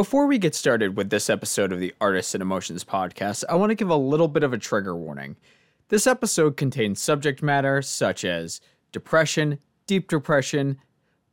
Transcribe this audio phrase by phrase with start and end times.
[0.00, 3.68] Before we get started with this episode of the Artists and Emotions podcast, I want
[3.68, 5.36] to give a little bit of a trigger warning.
[5.88, 10.78] This episode contains subject matter such as depression, deep depression,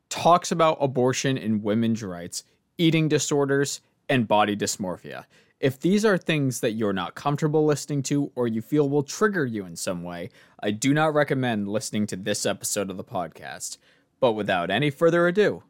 [0.10, 2.44] talks about abortion and women's rights,
[2.78, 5.24] eating disorders, and body dysmorphia.
[5.62, 9.46] If these are things that you're not comfortable listening to or you feel will trigger
[9.46, 10.29] you in some way,
[10.62, 13.78] I do not recommend listening to this episode of the podcast.
[14.20, 15.63] But without any further ado,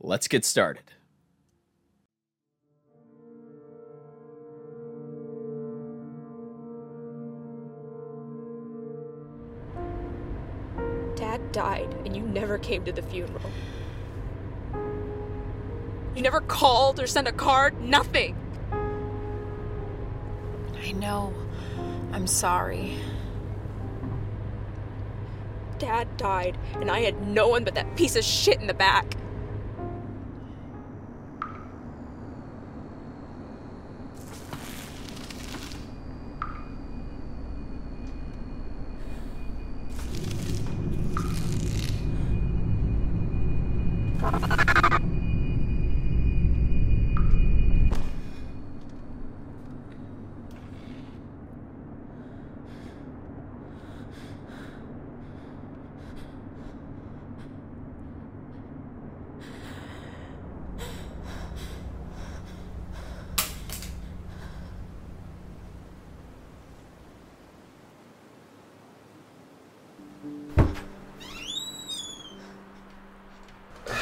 [0.00, 0.82] let's get started.
[11.38, 13.50] Dad died and you never came to the funeral.
[16.14, 18.36] You never called or sent a card, nothing.
[20.82, 21.32] I know.
[22.12, 22.96] I'm sorry.
[25.78, 29.14] Dad died and I had no one but that piece of shit in the back.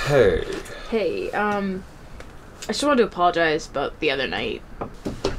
[0.07, 0.45] Hey.
[0.89, 1.85] Hey, um,
[2.65, 4.63] I just wanted to apologize about the other night.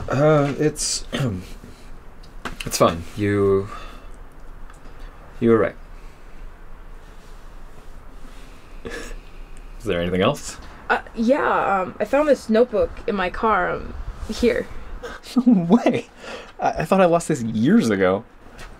[0.09, 1.06] Uh, it's
[2.66, 3.03] it's fine.
[3.16, 3.67] You
[5.40, 5.75] you were right.
[8.86, 10.58] Is there anything else?
[10.90, 13.72] Uh, yeah, um, I found this notebook in my car.
[13.72, 13.94] Um,
[14.30, 14.68] here.
[15.45, 16.08] No way.
[16.59, 18.25] I, I thought I lost this years ago.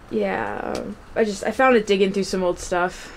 [0.10, 3.14] Yeah, um, I just I found it digging through some old stuff.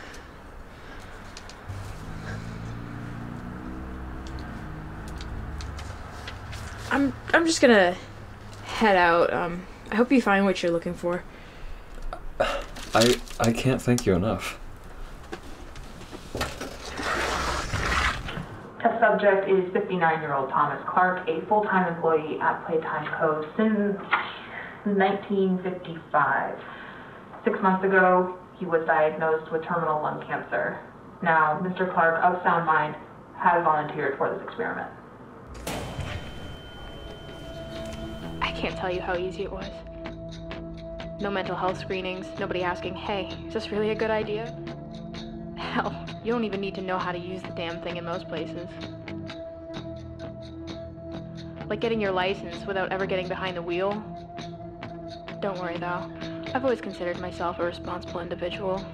[7.33, 7.97] I'm I'm just gonna
[8.65, 9.33] head out.
[9.33, 11.23] Um, I hope you find what you're looking for.
[12.41, 14.59] I I can't thank you enough.
[18.83, 23.47] Test subject is 59-year-old Thomas Clark, a full-time employee at Playtime Co.
[23.57, 23.99] since
[24.85, 26.59] 1955.
[27.45, 30.81] Six months ago, he was diagnosed with terminal lung cancer.
[31.23, 31.93] Now, Mr.
[31.93, 32.97] Clark, of sound mind,
[33.37, 34.91] has volunteered for this experiment.
[38.41, 39.71] I can't tell you how easy it was.
[41.21, 44.55] No mental health screenings, nobody asking, hey, is this really a good idea?
[45.57, 48.27] Hell, you don't even need to know how to use the damn thing in most
[48.27, 48.69] places.
[51.69, 54.03] Like getting your license without ever getting behind the wheel.
[55.41, 56.11] Don't worry though,
[56.55, 58.85] I've always considered myself a responsible individual.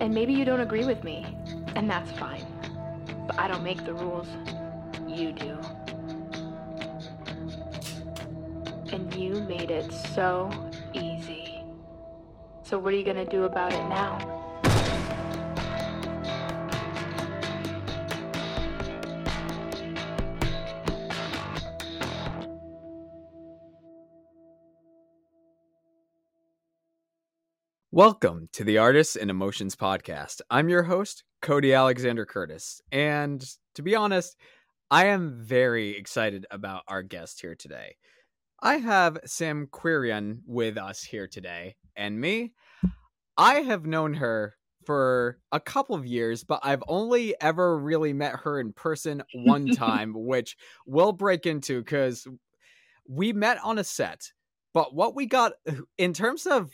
[0.00, 1.36] And maybe you don't agree with me,
[1.76, 2.53] and that's fine.
[3.34, 4.28] But I don't make the rules.
[5.08, 5.58] You do.
[8.92, 10.50] And you made it so
[10.92, 11.64] easy.
[12.62, 14.33] So what are you gonna do about it now?
[27.94, 30.40] Welcome to the Artists and Emotions podcast.
[30.50, 32.82] I'm your host, Cody Alexander Curtis.
[32.90, 33.40] And
[33.76, 34.36] to be honest,
[34.90, 37.94] I am very excited about our guest here today.
[38.60, 42.54] I have Sam Quirion with us here today, and me.
[43.36, 48.40] I have known her for a couple of years, but I've only ever really met
[48.40, 52.26] her in person one time, which we'll break into because
[53.08, 54.32] we met on a set.
[54.72, 55.52] But what we got
[55.96, 56.72] in terms of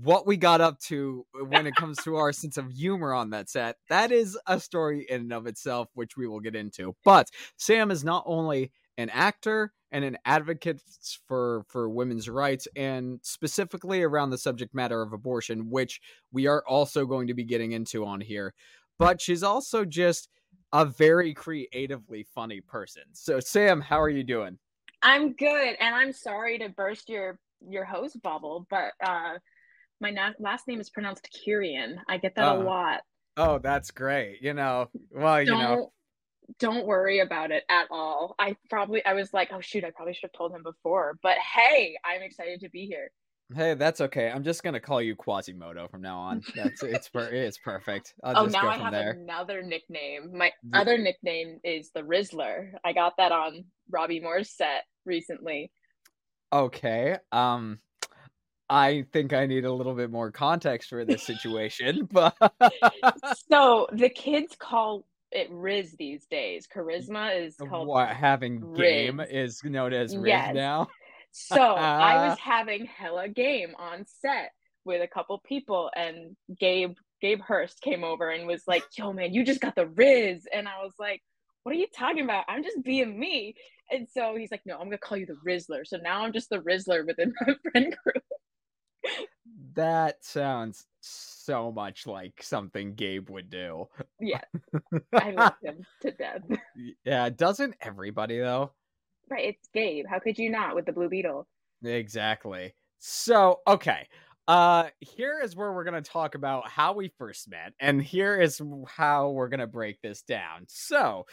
[0.00, 3.50] what we got up to when it comes to our sense of humor on that
[3.50, 6.96] set, that is a story in and of itself, which we will get into.
[7.04, 10.80] But Sam is not only an actor and an advocate
[11.26, 16.00] for for women's rights and specifically around the subject matter of abortion which
[16.30, 18.54] we are also going to be getting into on here
[18.98, 20.28] but she's also just
[20.74, 24.58] a very creatively funny person so sam how are you doing
[25.02, 27.38] I'm good, and I'm sorry to burst your
[27.68, 29.34] your host bubble, but uh,
[30.02, 31.96] my na- last name is pronounced Kyrian.
[32.08, 33.00] I get that Uh, a lot.
[33.38, 35.92] oh that's great you know well you Don't know
[36.58, 38.34] don't worry about it at all.
[38.38, 41.36] I probably I was like, oh shoot, I probably should have told him before, but
[41.38, 43.10] hey, I'm excited to be here.
[43.54, 44.28] Hey, that's okay.
[44.30, 46.42] I'm just gonna call you Quasimodo from now on.
[46.54, 48.12] That's it's per- it's perfect.
[48.24, 49.10] I'll oh, just now go I from have there.
[49.12, 50.36] another nickname.
[50.36, 52.72] My The- other nickname is the Rizzler.
[52.84, 55.70] I got that on Robbie Moore's set recently.
[56.52, 57.16] Okay.
[57.30, 57.78] Um,
[58.72, 62.34] I think I need a little bit more context for this situation, but
[63.50, 66.66] so the kids call it Riz these days.
[66.74, 70.54] Charisma is uh, called what having game is known as Riz Yes.
[70.54, 70.88] now.
[71.32, 74.52] So I was having hella game on set
[74.86, 79.34] with a couple people, and Gabe Gabe Hurst came over and was like, "Yo, man,
[79.34, 81.20] you just got the Riz," and I was like,
[81.64, 82.46] "What are you talking about?
[82.48, 83.54] I'm just being me."
[83.90, 86.48] And so he's like, "No, I'm gonna call you the Rizzler." So now I'm just
[86.48, 88.24] the Rizzler within my friend group.
[89.74, 93.88] That sounds so much like something Gabe would do.
[94.20, 94.42] Yeah,
[95.14, 96.42] I love him to death.
[97.04, 98.72] yeah, doesn't everybody though?
[99.30, 100.06] Right, it's Gabe.
[100.08, 101.46] How could you not with the Blue Beetle?
[101.82, 102.74] Exactly.
[102.98, 104.08] So, okay.
[104.48, 108.40] Uh here is where we're going to talk about how we first met and here
[108.40, 110.64] is how we're going to break this down.
[110.68, 111.26] So,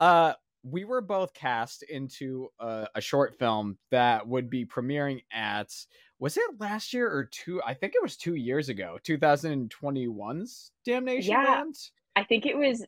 [0.00, 0.34] uh
[0.70, 5.72] we were both cast into a, a short film that would be premiering at
[6.20, 7.62] was it last year or two?
[7.64, 8.98] I think it was 2 years ago.
[9.04, 11.44] 2021's Damnation Yeah.
[11.44, 11.76] Band.
[12.16, 12.84] I think it was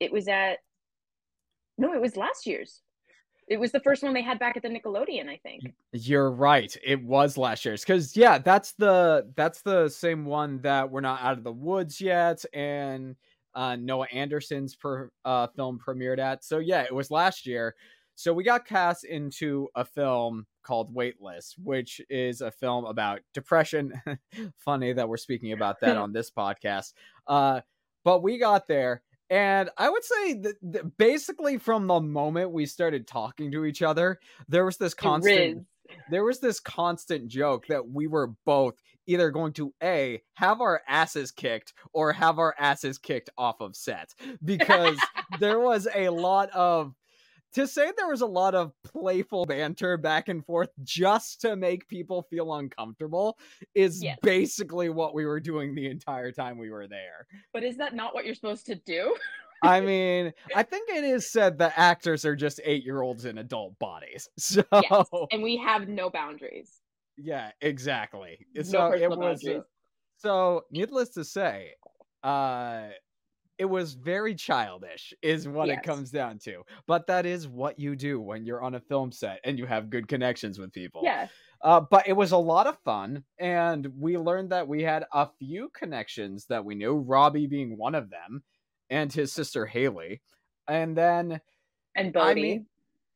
[0.00, 0.58] it was at
[1.78, 2.80] no, it was last year's.
[3.48, 5.62] It was the first one they had back at the Nickelodeon, I think.
[5.92, 6.74] You're right.
[6.84, 11.22] It was last year's because yeah, that's the that's the same one that we're not
[11.22, 13.16] out of the woods yet, and
[13.54, 16.44] uh, Noah Anderson's per, uh, film premiered at.
[16.44, 17.74] So yeah, it was last year.
[18.14, 23.92] So we got cast into a film called Waitlist, which is a film about depression.
[24.58, 26.92] Funny that we're speaking about that on this podcast.
[27.26, 27.60] Uh,
[28.04, 32.66] but we got there, and I would say that, that basically from the moment we
[32.66, 35.66] started talking to each other, there was this constant.
[36.10, 38.74] There was this constant joke that we were both
[39.06, 43.74] either going to a have our asses kicked or have our asses kicked off of
[43.76, 44.98] set because
[45.40, 46.94] there was a lot of
[47.54, 51.86] to say there was a lot of playful banter back and forth just to make
[51.86, 53.36] people feel uncomfortable
[53.74, 54.18] is Yes.
[54.22, 57.26] basically what we were doing the entire time we were there.
[57.52, 59.14] But is that not what you're supposed to do?
[59.62, 64.28] I mean, I think it is said that actors are just 8-year-olds in adult bodies.
[64.38, 65.06] So Yes.
[65.30, 66.80] And we have no boundaries.
[67.16, 68.46] Yeah, exactly.
[68.54, 69.44] No so it was
[70.18, 71.74] so needless to say,
[72.22, 72.88] uh
[73.58, 75.78] it was very childish is what Yes.
[75.78, 76.62] it comes down to.
[76.88, 79.90] But that is what you do when you're on a film set and you have
[79.90, 81.02] good connections with people.
[81.04, 81.28] Yeah.
[81.62, 85.28] Uh, but it was a lot of fun, and we learned that we had a
[85.38, 88.42] few connections that we knew, Robbie being one of them,
[88.92, 90.20] and his sister Haley.
[90.68, 91.40] And then
[91.96, 92.42] And I Bodie.
[92.42, 92.66] mean,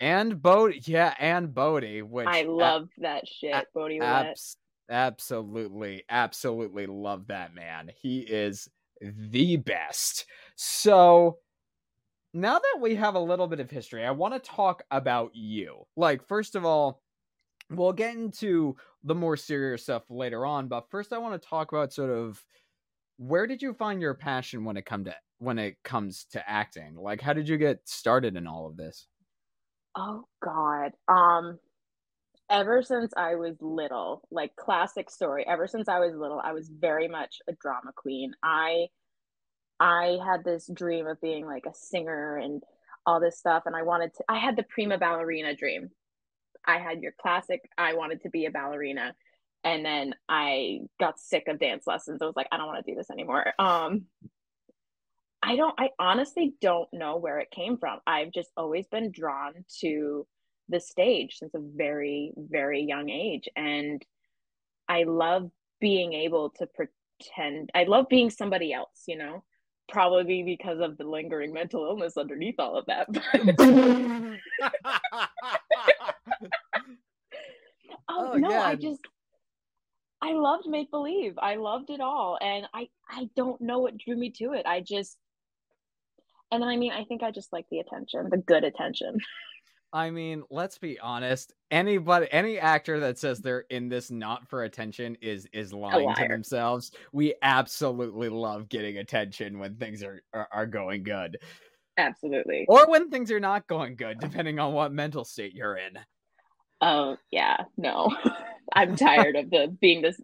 [0.00, 3.66] and Bodie, yeah, and Bodie, which I love that shit.
[3.74, 4.00] Bodie.
[4.00, 4.56] Abs-
[4.90, 7.90] absolutely, absolutely love that man.
[8.00, 8.68] He is
[9.00, 10.26] the best.
[10.56, 11.38] So
[12.34, 15.86] now that we have a little bit of history, I want to talk about you.
[15.96, 17.02] Like, first of all,
[17.70, 21.72] we'll get into the more serious stuff later on, but first I want to talk
[21.72, 22.44] about sort of
[23.18, 26.94] where did you find your passion when it come to when it comes to acting?
[26.96, 29.08] Like how did you get started in all of this?
[29.96, 30.92] Oh God.
[31.08, 31.58] Um
[32.50, 36.68] ever since I was little, like classic story, ever since I was little, I was
[36.68, 38.32] very much a drama queen.
[38.42, 38.88] I
[39.80, 42.62] I had this dream of being like a singer and
[43.04, 45.90] all this stuff and I wanted to I had the prima ballerina dream.
[46.66, 49.14] I had your classic I wanted to be a ballerina
[49.64, 52.22] and then I got sick of dance lessons.
[52.22, 53.52] I was like I don't want to do this anymore.
[53.58, 54.06] Um
[55.42, 58.00] I don't I honestly don't know where it came from.
[58.06, 60.26] I've just always been drawn to
[60.68, 64.04] the stage since a very very young age and
[64.88, 67.70] I love being able to pretend.
[67.74, 69.42] I love being somebody else, you know.
[69.88, 73.06] Probably because of the lingering mental illness underneath all of that.
[78.08, 78.60] oh, Oh, no.
[78.60, 79.00] I just
[80.26, 81.38] I loved make believe.
[81.38, 84.66] I loved it all and I I don't know what drew me to it.
[84.66, 85.16] I just
[86.50, 89.18] and I mean, I think I just like the attention, the good attention.
[89.92, 91.54] I mean, let's be honest.
[91.70, 96.28] Anybody, any actor that says they're in this not for attention is is lying to
[96.28, 96.90] themselves.
[97.12, 101.38] We absolutely love getting attention when things are, are are going good,
[101.96, 102.66] Absolutely.
[102.68, 105.98] or when things are not going good, depending on what mental state you're in.
[106.80, 108.14] Oh yeah, no.
[108.74, 110.20] I'm tired of the being this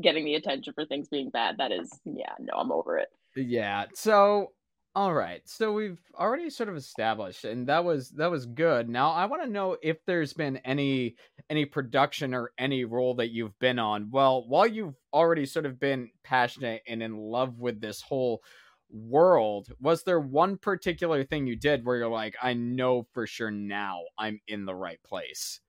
[0.00, 1.56] getting the attention for things being bad.
[1.58, 3.08] That is, yeah, no, I'm over it.
[3.36, 3.86] Yeah.
[3.94, 4.52] So
[4.96, 5.40] All right.
[5.44, 8.88] So we've already sort of established and that was that was good.
[8.88, 11.16] Now I want to know if there's been any
[11.50, 14.10] any production or any role that you've been on.
[14.12, 18.42] Well, while you've already sort of been passionate and in love with this whole
[18.88, 23.50] world, was there one particular thing you did where you're like, I know for sure
[23.50, 25.60] now I'm in the right place?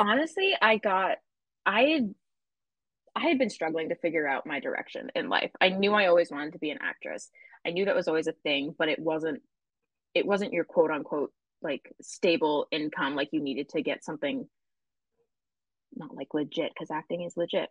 [0.00, 1.18] Honestly, I got
[1.66, 2.14] I had
[3.14, 5.50] I had been struggling to figure out my direction in life.
[5.60, 7.28] I knew I always wanted to be an actress.
[7.66, 9.42] I knew that was always a thing, but it wasn't
[10.14, 14.48] it wasn't your quote unquote like stable income like you needed to get something
[15.94, 17.68] not like legit because acting is legit.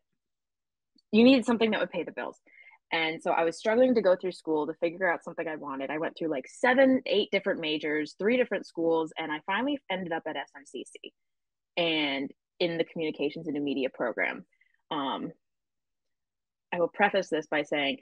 [1.12, 2.38] You needed something that would pay the bills.
[2.91, 5.89] And so I was struggling to go through school to figure out something I wanted.
[5.89, 10.12] I went through like seven, eight different majors, three different schools, and I finally ended
[10.12, 11.12] up at SMCC
[11.79, 14.45] and in the communications and media program.
[14.91, 15.31] Um,
[16.74, 18.00] I will preface this by saying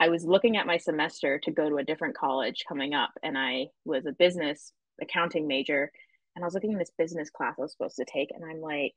[0.00, 3.36] I was looking at my semester to go to a different college coming up, and
[3.36, 5.92] I was a business accounting major.
[6.34, 8.60] And I was looking at this business class I was supposed to take, and I'm
[8.60, 8.94] like,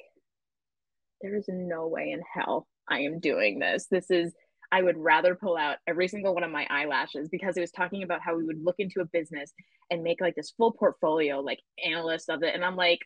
[1.21, 3.87] there is no way in hell I am doing this.
[3.91, 4.33] This is,
[4.71, 8.03] I would rather pull out every single one of my eyelashes because it was talking
[8.03, 9.51] about how we would look into a business
[9.89, 12.55] and make like this full portfolio, like analyst of it.
[12.55, 12.99] And I'm like,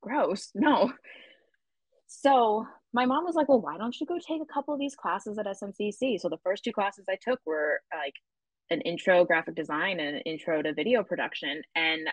[0.00, 0.92] gross, no.
[2.06, 4.96] So my mom was like, well, why don't you go take a couple of these
[4.96, 6.20] classes at SMCC?
[6.20, 8.14] So the first two classes I took were like
[8.70, 11.62] an intro graphic design and an intro to video production.
[11.74, 12.08] And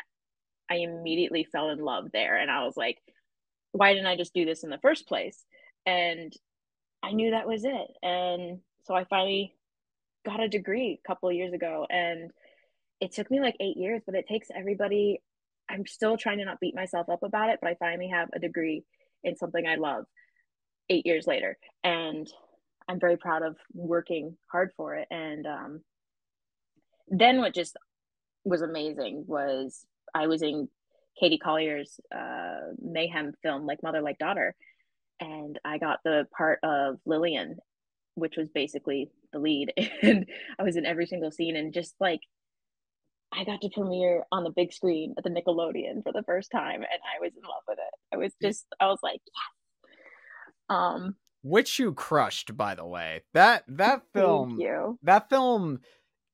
[0.70, 2.36] I immediately fell in love there.
[2.36, 3.00] And I was like,
[3.72, 5.44] why didn't I just do this in the first place?
[5.86, 6.34] And
[7.04, 7.88] I knew that was it.
[8.04, 9.56] And so I finally
[10.26, 11.86] got a degree a couple of years ago.
[11.90, 12.32] And
[13.00, 15.22] it took me like eight years, but it takes everybody.
[15.70, 18.40] I'm still trying to not beat myself up about it, but I finally have a
[18.40, 18.84] degree
[19.24, 20.06] in something I love
[20.90, 21.58] eight years later.
[21.84, 22.28] And
[22.88, 25.08] I'm very proud of working hard for it.
[25.12, 25.82] And um,
[27.10, 27.76] then what just
[28.46, 30.70] was amazing was I was in
[31.20, 34.56] Katie Collier's uh, Mayhem film, Like Mother, Like Daughter.
[35.20, 37.58] And I got the part of Lillian,
[38.16, 39.74] which was basically the lead.
[40.02, 41.56] And I was in every single scene.
[41.56, 42.22] And just like,
[43.34, 46.76] I got to premiere on the big screen at the Nickelodeon for the first time.
[46.76, 48.16] And I was in love with it.
[48.16, 49.58] I was just, I was like, yes
[50.70, 53.24] um, which you crushed, by the way.
[53.34, 54.60] That that film,
[55.04, 55.80] that film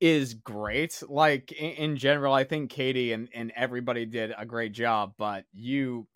[0.00, 1.02] is great.
[1.08, 5.14] Like in, in, general, I think Katie and and everybody did a great job.
[5.18, 6.06] But you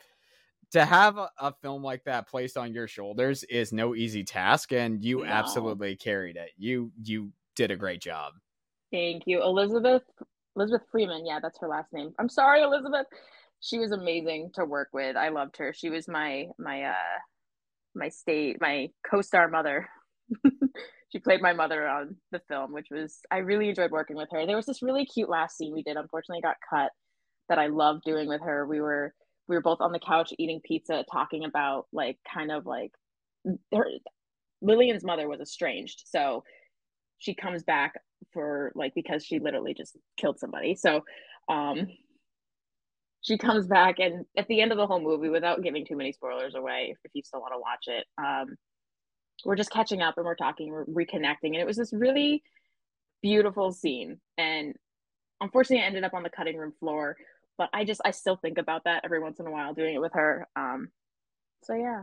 [0.72, 4.72] to have a, a film like that placed on your shoulders is no easy task,
[4.72, 5.24] and you no.
[5.24, 6.50] absolutely carried it.
[6.56, 8.34] You you did a great job.
[8.90, 10.02] Thank you, Elizabeth.
[10.58, 11.26] Elizabeth Freeman.
[11.26, 12.12] Yeah, that's her last name.
[12.18, 13.06] I'm sorry, Elizabeth.
[13.60, 15.16] She was amazing to work with.
[15.16, 15.72] I loved her.
[15.74, 16.94] She was my my uh
[17.96, 19.88] my state my co-star mother
[21.10, 24.46] she played my mother on the film which was i really enjoyed working with her
[24.46, 26.92] there was this really cute last scene we did unfortunately got cut
[27.50, 29.14] that i loved doing with her we were
[29.48, 32.92] we were both on the couch eating pizza talking about like kind of like
[33.74, 33.86] her
[34.62, 36.44] lillian's mother was estranged so
[37.18, 37.94] she comes back
[38.32, 40.74] for like because she literally just killed somebody.
[40.74, 41.04] So
[41.48, 41.88] um
[43.20, 46.12] she comes back and at the end of the whole movie without giving too many
[46.12, 48.56] spoilers away if you still want to watch it um,
[49.44, 51.48] we're just catching up and we're talking we're reconnecting.
[51.48, 52.42] And it was this really
[53.22, 54.20] beautiful scene.
[54.36, 54.74] And
[55.40, 57.16] unfortunately i ended up on the cutting room floor
[57.56, 60.00] but i just i still think about that every once in a while doing it
[60.00, 60.88] with her um,
[61.62, 62.02] so yeah.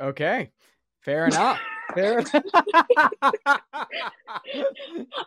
[0.00, 0.50] Okay.
[1.00, 1.58] Fair enough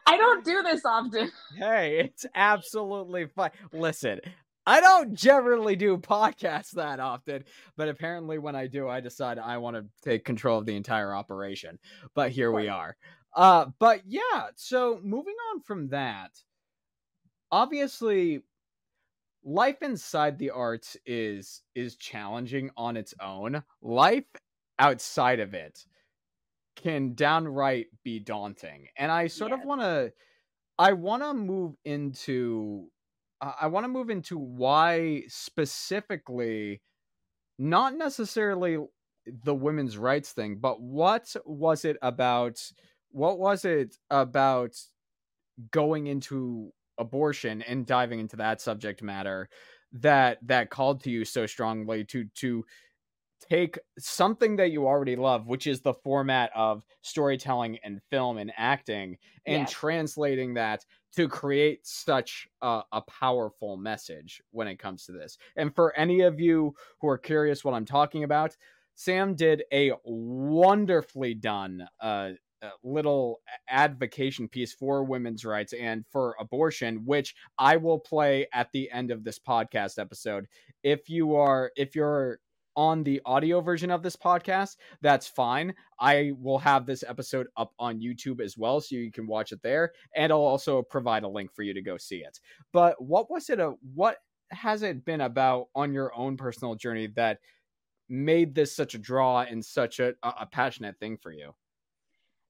[0.08, 1.32] I don't do this often.
[1.58, 3.51] Hey, it's absolutely fine.
[3.74, 4.20] Listen,
[4.65, 7.44] I don't generally do podcasts that often,
[7.77, 11.15] but apparently when I do, I decide I want to take control of the entire
[11.15, 11.80] operation.
[12.13, 12.96] But here we are.
[13.36, 16.32] Uh, but yeah, so moving on from that,
[17.51, 18.41] obviously
[19.44, 23.63] life inside the arts is is challenging on its own.
[23.82, 24.25] Life
[24.77, 25.86] outside of it
[26.75, 28.88] can downright be daunting.
[28.98, 30.13] And I sort of want to
[30.78, 32.88] I want to move into
[33.42, 36.82] I want to move into why specifically
[37.58, 38.78] not necessarily
[39.25, 42.60] the women's rights thing, but what was it about
[43.10, 44.75] what was it about
[45.72, 49.50] going into abortion and diving into that subject matter
[49.92, 52.63] that that called to you so strongly to to
[53.50, 58.51] take something that you already love, which is the format of storytelling and film and
[58.57, 59.71] acting, and yes.
[59.71, 65.38] translating that to create such a, a, powerful message when it comes to this.
[65.57, 68.55] And for any of you who are curious what I'm talking about,
[68.95, 72.31] Sam did a wonderfully done uh,
[72.83, 78.91] little advocation piece for women's rights and for abortion which i will play at the
[78.91, 80.45] end of this podcast episode
[80.83, 82.39] if you are if you're
[82.75, 85.74] on the audio version of this podcast, that's fine.
[86.00, 89.62] I will have this episode up on YouTube as well, so you can watch it
[89.62, 92.40] there, and I'll also provide a link for you to go see it.
[92.72, 93.60] But what was it?
[93.60, 94.18] A what
[94.50, 97.40] has it been about on your own personal journey that
[98.10, 101.54] made this such a draw and such a, a passionate thing for you?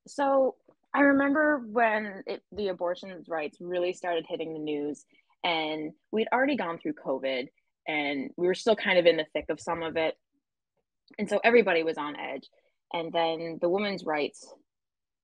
[0.07, 0.55] So
[0.93, 5.05] I remember when it, the abortion rights really started hitting the news,
[5.43, 7.47] and we'd already gone through COVID
[7.87, 10.15] and we were still kind of in the thick of some of it.
[11.17, 12.47] And so everybody was on edge.
[12.93, 14.45] And then the women's rights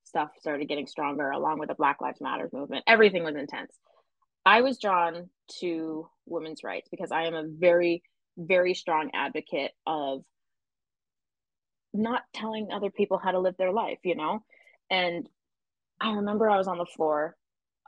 [0.03, 2.83] stuff started getting stronger along with the Black Lives Matter movement.
[2.87, 3.73] Everything was intense.
[4.45, 8.01] I was drawn to women's rights because I am a very,
[8.37, 10.23] very strong advocate of
[11.93, 14.43] not telling other people how to live their life, you know?
[14.89, 15.27] And
[15.99, 17.35] I remember I was on the floor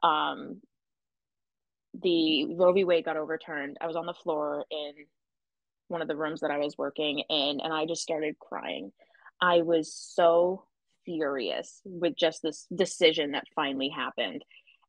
[0.03, 0.61] um,
[1.93, 2.83] the Roe v.
[2.83, 4.93] Wade got overturned, I was on the floor in
[5.87, 8.91] one of the rooms that I was working in, and I just started crying.
[9.41, 10.65] I was so
[11.05, 14.43] furious with just this decision that finally happened,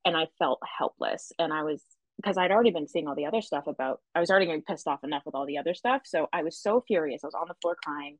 [0.04, 1.32] and I felt helpless.
[1.38, 1.82] And I was
[2.16, 4.00] because I'd already been seeing all the other stuff about.
[4.14, 6.60] I was already getting pissed off enough with all the other stuff, so I was
[6.60, 7.24] so furious.
[7.24, 8.18] I was on the floor crying,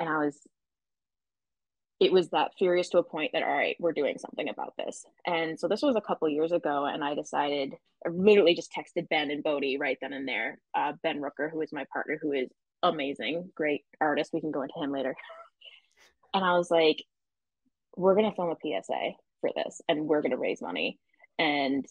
[0.00, 0.38] and I was
[2.00, 5.04] it was that furious to a point that all right we're doing something about this.
[5.26, 7.74] And so this was a couple years ago and i decided
[8.04, 11.60] i literally just texted ben and bodie right then and there uh, ben rooker who
[11.60, 12.48] is my partner who is
[12.82, 14.32] amazing great artist.
[14.32, 15.14] We can go into him later.
[16.34, 17.04] And i was like
[17.96, 20.98] we're going to film a psa for this and we're going to raise money.
[21.38, 21.86] And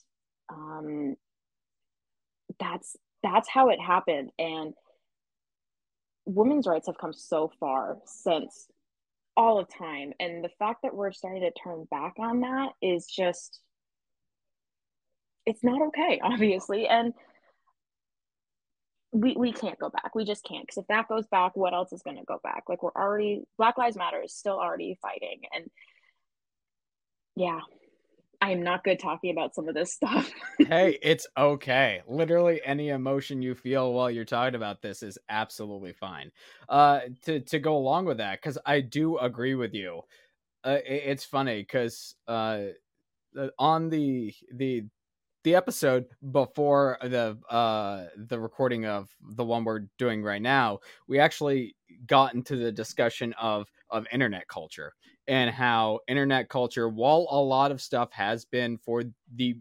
[0.51, 1.15] um
[2.60, 4.31] that's that's how it happened.
[4.38, 4.74] And
[6.25, 8.67] women's rights have come so far since
[9.36, 10.13] all of time.
[10.20, 13.60] And the fact that we're starting to turn back on that is just
[15.46, 16.88] it's not okay obviously.
[16.88, 17.13] And
[19.12, 20.16] we we can't go back.
[20.16, 20.63] We just can't.
[20.63, 22.63] Because if that goes back what else is going to go back?
[22.68, 25.42] Like we're already black lives matter is still already fighting.
[25.54, 25.70] And
[27.36, 27.62] yeah
[28.44, 30.29] I am not good talking about some of this stuff.
[30.60, 32.01] hey, it's okay.
[32.10, 36.29] Literally any emotion you feel while you're talking about this is absolutely fine.
[36.68, 40.01] Uh to to go along with that cuz I do agree with you.
[40.66, 42.64] Uh, it, it's funny cuz uh
[43.58, 44.84] on the the
[45.46, 51.18] the episode before the uh the recording of the one we're doing right now, we
[51.18, 51.77] actually
[52.08, 54.94] got into the discussion of of internet culture
[55.27, 59.03] and how internet culture, while a lot of stuff has been for
[59.36, 59.55] the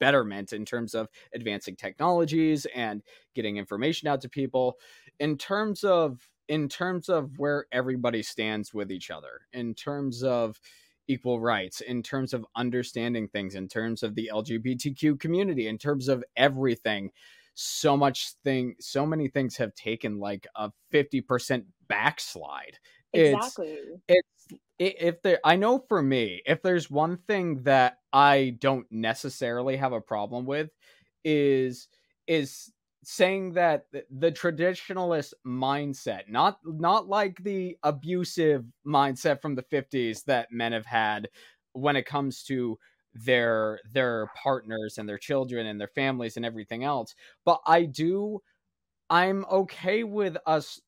[0.00, 3.02] betterment in terms of advancing technologies and
[3.34, 4.78] getting information out to people,
[5.18, 10.58] in terms of in terms of where everybody stands with each other, in terms of
[11.06, 16.08] equal rights, in terms of understanding things, in terms of the LGBTQ community, in terms
[16.08, 17.10] of everything,
[17.54, 22.78] so much thing so many things have taken like a 50% backslide.
[23.12, 23.78] Exactly.
[24.06, 28.86] it's, it's if there i know for me if there's one thing that i don't
[28.90, 30.70] necessarily have a problem with
[31.24, 31.88] is
[32.26, 32.72] is
[33.04, 40.52] saying that the traditionalist mindset not not like the abusive mindset from the 50s that
[40.52, 41.28] men have had
[41.72, 42.78] when it comes to
[43.14, 47.14] their their partners and their children and their families and everything else.
[47.44, 48.40] But i do
[49.10, 50.80] i'm okay with us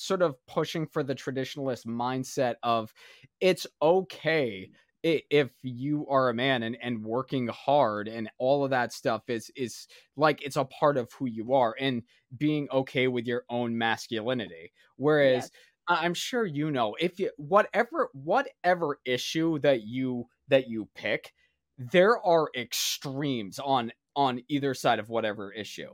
[0.00, 2.92] sort of pushing for the traditionalist mindset of
[3.40, 4.70] it's okay
[5.04, 9.50] if you are a man and, and working hard and all of that stuff is
[9.54, 12.02] is like it's a part of who you are and
[12.38, 15.50] being okay with your own masculinity whereas
[15.90, 15.96] yeah.
[16.00, 21.34] i'm sure you know if you whatever whatever issue that you that you pick
[21.76, 25.90] there are extremes on on either side of whatever issue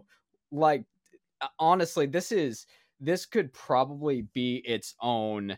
[0.52, 0.84] like
[1.58, 2.64] honestly this is
[3.00, 5.56] this could probably be its own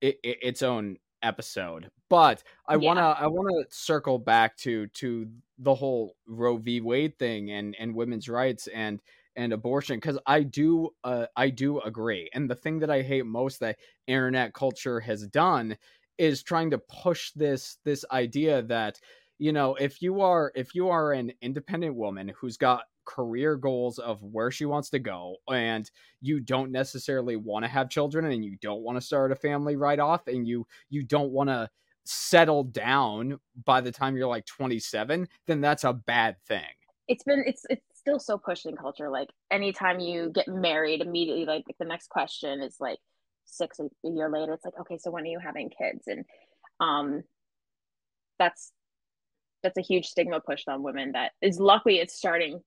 [0.00, 5.28] it, its own episode but i want to i want to circle back to to
[5.58, 6.80] the whole roe v.
[6.80, 9.00] Wade thing and and women's rights and
[9.36, 13.24] and abortion because i do uh, i do agree and the thing that i hate
[13.24, 15.76] most that internet culture has done
[16.18, 18.98] is trying to push this this idea that
[19.38, 23.98] you know if you are if you are an independent woman who's got career goals
[23.98, 28.44] of where she wants to go and you don't necessarily want to have children and
[28.44, 31.68] you don't want to start a family right off and you you don't want to
[32.04, 36.62] settle down by the time you're like 27 then that's a bad thing.
[37.08, 41.44] It's been it's it's still so pushed in culture like anytime you get married immediately
[41.44, 42.98] like the next question is like
[43.44, 46.06] six a year later it's like okay so when are you having kids?
[46.06, 46.24] And
[46.80, 47.22] um
[48.38, 48.72] that's
[49.62, 52.60] that's a huge stigma pushed on women that is luckily it's starting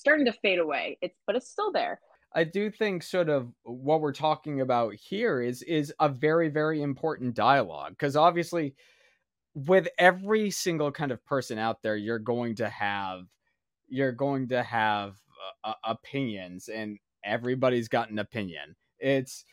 [0.00, 0.98] starting to fade away.
[1.00, 2.00] It's but it's still there.
[2.32, 6.82] I do think sort of what we're talking about here is is a very very
[6.82, 8.74] important dialogue because obviously
[9.54, 13.22] with every single kind of person out there you're going to have
[13.88, 15.16] you're going to have
[15.64, 18.76] uh, opinions and everybody's got an opinion.
[18.98, 19.44] It's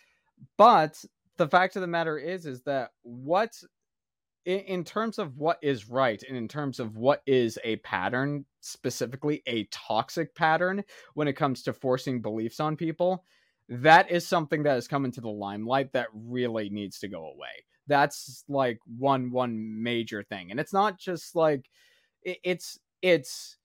[0.57, 1.03] but
[1.37, 3.51] the fact of the matter is is that what
[4.45, 9.41] in terms of what is right and in terms of what is a pattern specifically
[9.47, 13.23] a toxic pattern when it comes to forcing beliefs on people
[13.69, 17.65] that is something that has come into the limelight that really needs to go away.
[17.87, 21.69] That's like one one major thing and it's not just like
[22.23, 23.57] it, it's it's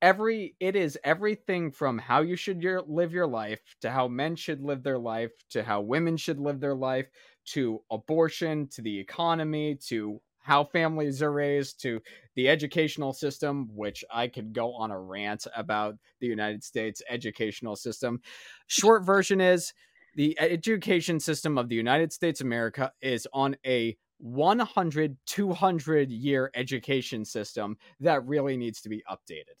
[0.00, 4.36] every it is everything from how you should your, live your life to how men
[4.36, 7.08] should live their life to how women should live their life
[7.44, 12.00] to abortion to the economy to how families are raised to
[12.36, 17.74] the educational system which i could go on a rant about the united states educational
[17.74, 18.20] system.
[18.66, 19.72] Short version is
[20.14, 27.24] the education system of the united states america is on a 100 200 year education
[27.24, 29.56] system that really needs to be updated.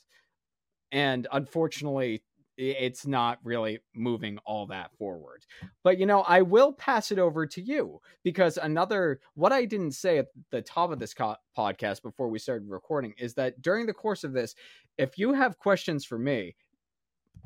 [0.92, 2.22] And unfortunately
[2.56, 5.44] it's not really moving all that forward.
[5.82, 9.92] But you know, I will pass it over to you because another what I didn't
[9.92, 13.86] say at the top of this co- podcast before we started recording is that during
[13.86, 14.54] the course of this,
[14.98, 16.54] if you have questions for me,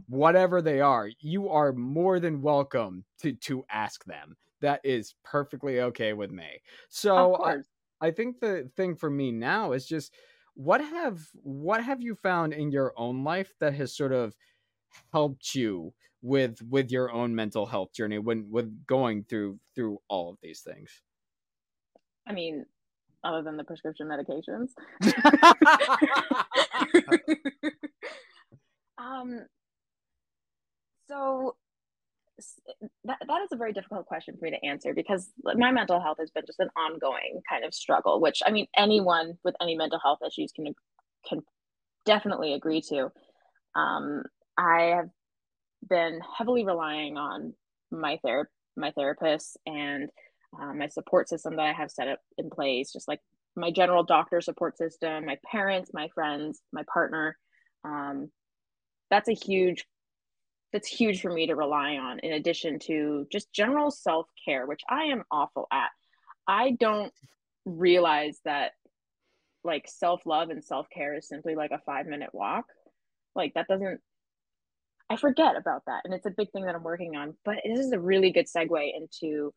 [0.09, 4.37] whatever they are, you are more than welcome to to ask them.
[4.61, 6.63] That is perfectly okay with me.
[6.89, 7.59] So I,
[8.01, 10.13] I think the thing for me now is just
[10.55, 14.35] what have what have you found in your own life that has sort of
[15.13, 20.31] helped you with with your own mental health journey when with going through through all
[20.31, 21.03] of these things?
[22.27, 22.65] I mean
[23.25, 24.71] other than the prescription medications.
[29.01, 29.47] Um
[31.09, 31.55] so
[33.05, 36.17] that, that is a very difficult question for me to answer because my mental health
[36.19, 40.01] has been just an ongoing kind of struggle which i mean anyone with any mental
[40.03, 40.75] health issues can
[41.29, 41.43] can
[42.09, 43.13] definitely agree to.
[43.75, 44.23] Um,
[44.59, 45.09] i have
[45.89, 47.55] been heavily relying on
[47.91, 50.11] my ther- my therapist and
[50.61, 53.21] uh, my support system that i have set up in place just like
[53.57, 57.37] my general doctor support system my parents my friends my partner.
[57.85, 58.31] Um,
[59.11, 59.85] that's a huge
[60.73, 65.05] that's huge for me to rely on in addition to just general self-care which i
[65.05, 65.91] am awful at.
[66.47, 67.13] I don't
[67.65, 68.73] realize that
[69.65, 72.65] like self-love and self-care is simply like a five minute walk.
[73.35, 74.01] Like that doesn't
[75.11, 77.79] i forget about that and it's a big thing that i'm working on but this
[77.79, 79.53] is a really good segue into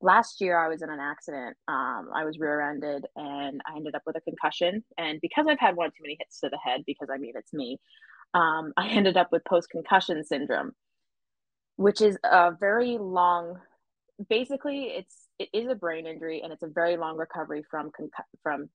[0.00, 4.02] last year i was in an accident um, i was rear-ended and i ended up
[4.06, 7.08] with a concussion and because i've had one too many hits to the head because
[7.12, 7.78] i mean it's me
[8.34, 10.72] um, I ended up with post concussion syndrome,
[11.76, 13.60] which is a very long.
[14.28, 17.90] Basically, it's it is a brain injury, and it's a very long recovery from
[18.42, 18.68] from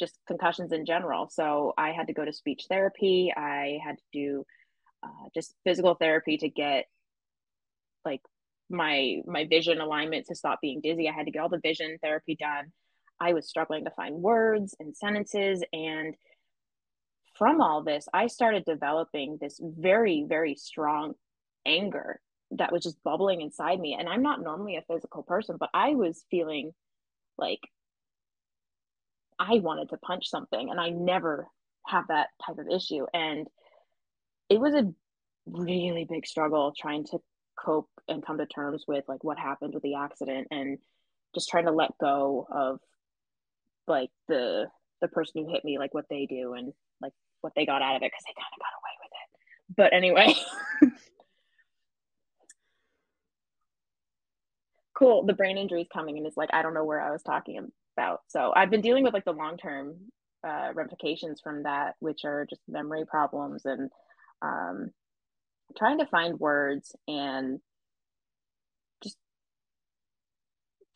[0.00, 1.28] just concussions in general.
[1.30, 3.32] So I had to go to speech therapy.
[3.34, 4.44] I had to do
[5.02, 6.86] uh, just physical therapy to get
[8.04, 8.22] like
[8.68, 11.08] my my vision alignment to stop being dizzy.
[11.08, 12.72] I had to get all the vision therapy done.
[13.20, 16.14] I was struggling to find words and sentences and
[17.38, 21.14] from all this, I started developing this very, very strong
[21.66, 22.20] anger
[22.52, 23.96] that was just bubbling inside me.
[23.98, 26.72] And I'm not normally a physical person, but I was feeling
[27.36, 27.60] like
[29.38, 31.48] I wanted to punch something, and I never
[31.86, 33.06] have that type of issue.
[33.12, 33.46] And
[34.48, 34.92] it was a
[35.46, 37.18] really big struggle trying to
[37.58, 40.78] cope and come to terms with like what happened with the accident and
[41.34, 42.80] just trying to let go of
[43.86, 44.66] like the
[45.00, 47.96] the person who hit me like what they do and like what they got out
[47.96, 49.28] of it because they kind of got away with it.
[49.76, 50.34] But anyway.
[54.96, 55.24] cool.
[55.24, 57.70] The brain injury is coming and it's like, I don't know where I was talking
[57.96, 58.20] about.
[58.28, 59.96] So I've been dealing with like the long term
[60.46, 63.90] uh, ramifications from that, which are just memory problems and
[64.42, 64.90] um,
[65.76, 67.60] trying to find words and
[69.02, 69.16] just,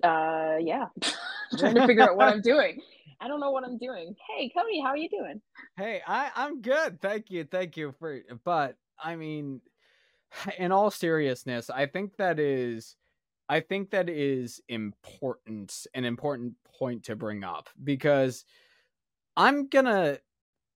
[0.02, 0.86] uh, yeah,
[1.58, 2.80] trying to figure out what I'm doing.
[3.20, 4.14] I don't know what I'm doing.
[4.28, 5.42] Hey, Cody, how are you doing?
[5.76, 7.00] Hey, I I'm good.
[7.02, 7.44] Thank you.
[7.44, 9.60] Thank you for but I mean
[10.58, 12.96] in all seriousness, I think that is
[13.48, 18.44] I think that is important an important point to bring up because
[19.36, 20.20] I'm to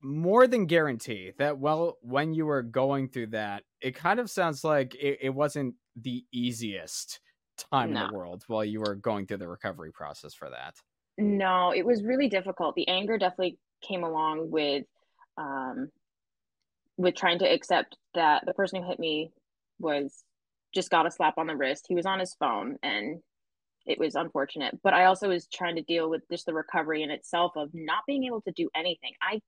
[0.05, 4.63] more than guarantee that well when you were going through that, it kind of sounds
[4.63, 7.21] like it, it wasn't the easiest
[7.71, 8.05] time no.
[8.05, 10.75] in the world while you were going through the recovery process for that.
[11.17, 12.75] no, it was really difficult.
[12.75, 14.85] The anger definitely came along with
[15.39, 15.89] um
[16.97, 19.31] with trying to accept that the person who hit me
[19.81, 20.23] was
[20.75, 21.87] just got a slap on the wrist.
[21.89, 23.21] He was on his phone and
[23.87, 24.79] it was unfortunate.
[24.83, 28.05] But I also was trying to deal with just the recovery in itself of not
[28.07, 29.13] being able to do anything.
[29.23, 29.41] I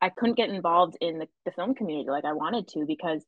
[0.00, 3.24] I couldn't get involved in the, the film community like I wanted to because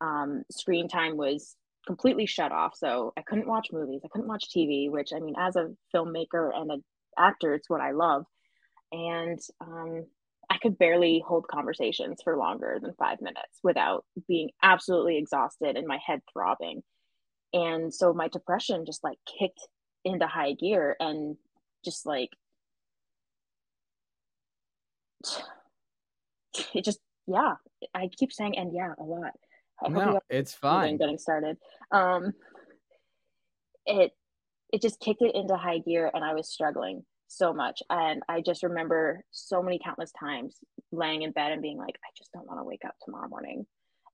[0.00, 2.74] um, screen time was completely shut off.
[2.76, 4.02] So I couldn't watch movies.
[4.04, 6.84] I couldn't watch TV, which I mean, as a filmmaker and an
[7.18, 8.24] actor, it's what I love.
[8.92, 10.06] And um,
[10.50, 15.86] I could barely hold conversations for longer than five minutes without being absolutely exhausted and
[15.86, 16.82] my head throbbing.
[17.52, 19.60] And so my depression just like kicked
[20.04, 21.36] into high gear and
[21.84, 22.30] just like
[26.74, 27.54] it just yeah
[27.94, 29.32] i keep saying and yeah a lot.
[29.88, 30.96] No it's fine.
[30.96, 31.56] getting started.
[31.90, 32.32] Um
[33.84, 34.12] it
[34.72, 37.82] it just kicked it into high gear and i was struggling so much.
[37.90, 40.56] And i just remember so many countless times
[40.92, 43.66] laying in bed and being like i just don't want to wake up tomorrow morning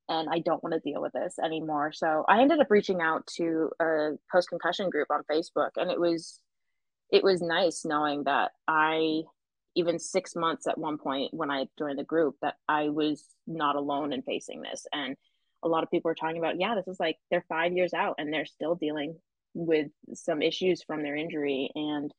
[0.09, 1.93] and i don't want to deal with this anymore.
[1.93, 6.01] So i ended up reaching out to a post concussion group on facebook and it
[6.01, 6.41] was
[7.11, 9.23] it was nice knowing that i
[9.75, 13.77] even six months at one point when I joined the group that I was not
[13.77, 14.87] alone in facing this.
[14.93, 15.17] And
[15.63, 18.17] a lot of people are talking about, yeah, this is like they're five years out
[18.19, 19.17] and they're still dealing
[19.55, 21.71] with some issues from their injury.
[21.75, 22.13] And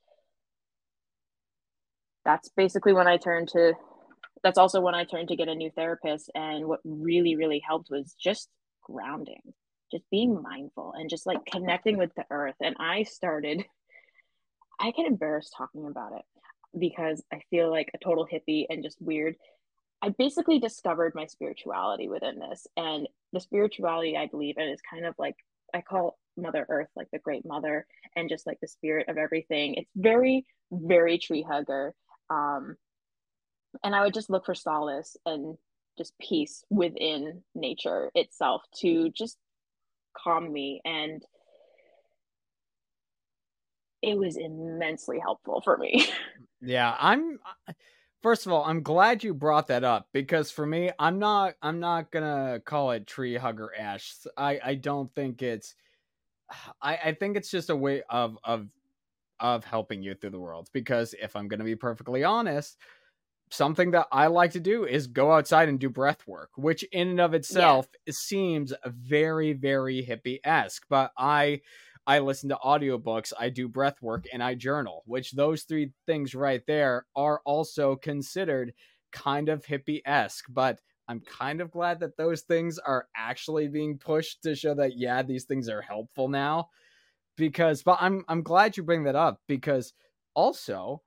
[2.26, 3.74] that's basically when I turned to,
[4.44, 6.32] that's also when I turned to get a new therapist.
[6.34, 8.50] And what really, really helped was just
[8.82, 9.42] grounding,
[9.92, 12.56] just being mindful and just like connecting with the earth.
[12.62, 13.64] And I started,
[14.80, 16.24] I get embarrassed talking about it
[16.78, 19.36] because I feel like a total hippie and just weird.
[20.02, 22.68] I basically discovered my spirituality within this.
[22.76, 25.36] And the spirituality I believe in is kind of like
[25.74, 29.76] I call Mother Earth like the great mother and just like the spirit of everything.
[29.76, 31.94] It's very, very tree hugger.
[32.30, 32.76] Um,
[33.84, 35.58] and I would just look for solace and
[35.98, 39.38] just peace within nature itself to just
[40.16, 41.24] calm me and
[44.04, 46.06] it was immensely helpful for me.
[46.64, 47.74] Yeah, I'm uh,
[48.22, 51.80] first of all, I'm glad you brought that up because for me, I'm not I'm
[51.80, 54.16] not gonna call it tree hugger ash.
[54.38, 55.76] I I don't think it's
[56.82, 58.70] I I think it's just a way of of
[59.40, 62.78] of helping you through the world because if I'm gonna be perfectly honest,
[63.52, 67.10] something that I like to do is go outside and do breath work, which in
[67.10, 68.14] and of itself yeah.
[68.16, 71.62] seems very very hippie esque, but I
[72.06, 76.36] I listen to audiobooks, I do breath work, and I journal, which those three things
[76.36, 78.74] right there are also considered
[79.12, 80.46] kind of hippie esque.
[80.50, 84.98] But I'm kind of glad that those things are actually being pushed to show that,
[84.98, 86.70] yeah, these things are helpful now.
[87.38, 89.94] Because, but I'm I'm glad you bring that up because
[90.36, 91.04] also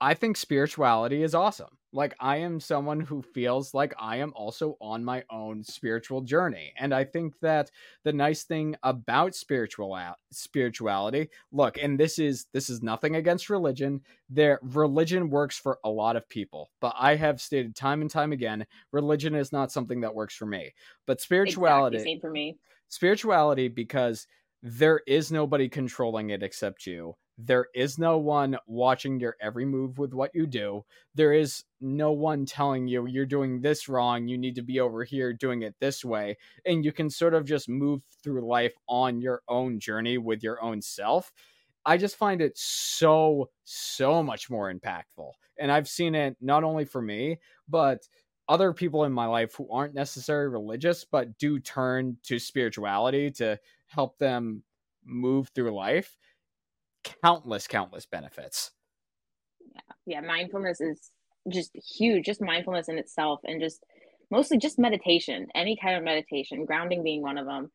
[0.00, 1.77] I think spirituality is awesome.
[1.92, 6.72] Like, I am someone who feels like I am also on my own spiritual journey.
[6.78, 7.70] And I think that
[8.04, 9.98] the nice thing about spiritual
[10.30, 14.02] spirituality, look, and this is this is nothing against religion.
[14.28, 18.32] There religion works for a lot of people, but I have stated time and time
[18.32, 20.74] again, religion is not something that works for me.
[21.06, 22.58] But spirituality exactly, same for me.
[22.88, 24.26] Spirituality because
[24.62, 29.96] there is nobody controlling it except you there is no one watching your every move
[29.96, 30.84] with what you do.
[31.14, 34.26] There is no one telling you you're doing this wrong.
[34.26, 36.36] You need to be over here doing it this way.
[36.66, 40.60] And you can sort of just move through life on your own journey with your
[40.60, 41.32] own self.
[41.86, 45.30] I just find it so, so much more impactful.
[45.58, 48.08] And I've seen it not only for me, but
[48.48, 53.60] other people in my life who aren't necessarily religious, but do turn to spirituality to
[53.86, 54.64] help them
[55.04, 56.16] move through life
[57.22, 58.70] countless, countless benefits.
[59.74, 60.20] Yeah, yeah.
[60.20, 61.10] Mindfulness is
[61.50, 62.26] just huge.
[62.26, 63.84] Just mindfulness in itself, and just
[64.30, 65.48] mostly just meditation.
[65.54, 67.70] Any kind of meditation, grounding being one of them,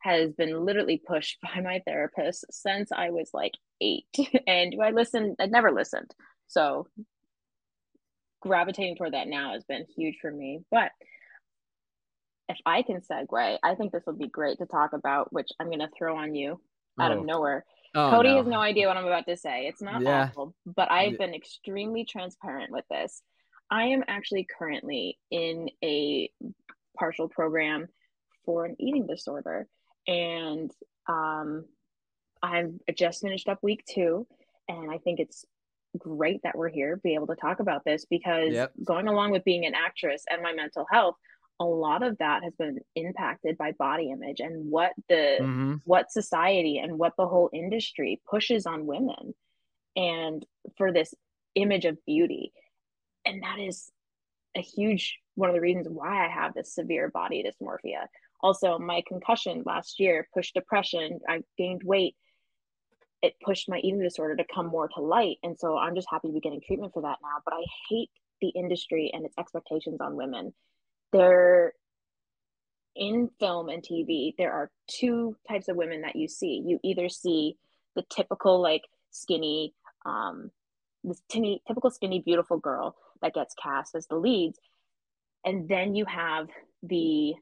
[0.00, 4.06] has been literally pushed by my therapist since I was like eight.
[4.46, 6.10] And I listened, I never listened.
[6.48, 6.86] So
[8.40, 10.60] gravitating toward that now has been huge for me.
[10.70, 10.90] But
[12.48, 15.68] if I can segue, I think this will be great to talk about, which I'm
[15.68, 16.60] going to throw on you
[16.98, 17.20] out oh.
[17.20, 17.64] of nowhere.
[17.94, 18.36] Oh, Cody no.
[18.36, 19.66] has no idea what I'm about to say.
[19.66, 20.24] It's not yeah.
[20.24, 23.22] awful, but I've been extremely transparent with this.
[23.70, 26.30] I am actually currently in a
[26.96, 27.88] partial program
[28.44, 29.66] for an eating disorder,
[30.06, 30.70] and
[31.08, 31.64] um,
[32.42, 34.26] I've just finished up week two,
[34.68, 35.44] and I think it's
[35.98, 38.72] great that we're here, be able to talk about this because yep.
[38.84, 41.16] going along with being an actress and my mental health,
[41.60, 45.74] a lot of that has been impacted by body image and what the mm-hmm.
[45.84, 49.34] what society and what the whole industry pushes on women
[49.94, 50.44] and
[50.78, 51.14] for this
[51.54, 52.52] image of beauty.
[53.26, 53.92] And that is
[54.56, 58.06] a huge one of the reasons why I have this severe body dysmorphia.
[58.42, 61.20] Also, my concussion last year pushed depression.
[61.28, 62.16] I gained weight.
[63.22, 65.36] It pushed my eating disorder to come more to light.
[65.42, 67.42] And so I'm just happy to be getting treatment for that now.
[67.44, 70.54] But I hate the industry and its expectations on women.
[71.12, 71.72] There,
[72.94, 76.62] in film and TV, there are two types of women that you see.
[76.64, 77.56] You either see
[77.96, 79.74] the typical, like, skinny,
[80.06, 80.50] um,
[81.02, 84.58] this tinny, typical skinny, beautiful girl that gets cast as the leads.
[85.44, 86.48] And then you have
[86.82, 87.34] the,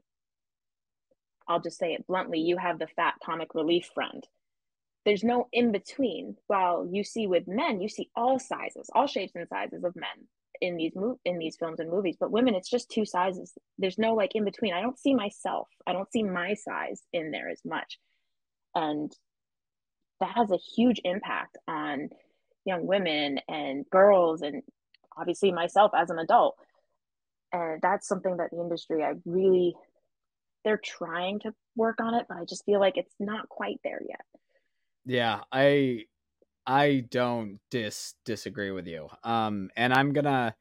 [1.47, 4.25] I'll just say it bluntly, you have the fat comic relief friend.
[5.05, 6.37] There's no in between.
[6.47, 10.29] While you see with men, you see all sizes, all shapes and sizes of men
[10.61, 12.17] in these mo- in these films and movies.
[12.19, 13.53] But women, it's just two sizes.
[13.79, 14.75] There's no like in between.
[14.75, 15.69] I don't see myself.
[15.87, 17.99] I don't see my size in there as much,
[18.75, 19.13] and
[20.21, 22.11] that has a huge impact on
[22.65, 24.63] young women and girls and
[25.17, 26.55] obviously myself as an adult
[27.53, 29.75] and that's something that the industry i really
[30.65, 34.01] they're trying to work on it but i just feel like it's not quite there
[34.07, 34.21] yet
[35.07, 36.05] yeah i
[36.69, 40.55] i don't dis disagree with you um and i'm gonna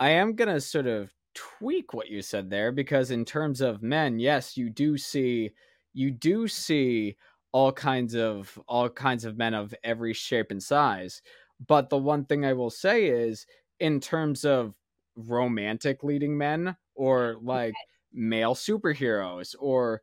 [0.00, 4.18] i am gonna sort of tweak what you said there because in terms of men
[4.18, 5.50] yes you do see
[5.92, 7.14] you do see
[7.52, 11.20] all kinds of all kinds of men of every shape and size
[11.68, 13.46] but the one thing i will say is
[13.78, 14.74] in terms of
[15.16, 17.76] romantic leading men or like okay.
[18.12, 20.00] male superheroes or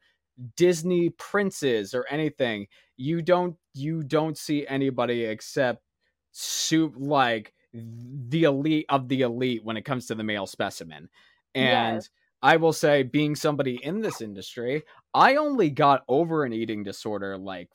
[0.56, 2.68] Disney princes or anything,
[2.98, 5.84] you don't you don't see anybody except
[6.32, 11.10] soup like the elite of the elite when it comes to the male specimen.
[11.56, 12.10] And yes.
[12.42, 17.38] I will say, being somebody in this industry, I only got over an eating disorder
[17.38, 17.70] like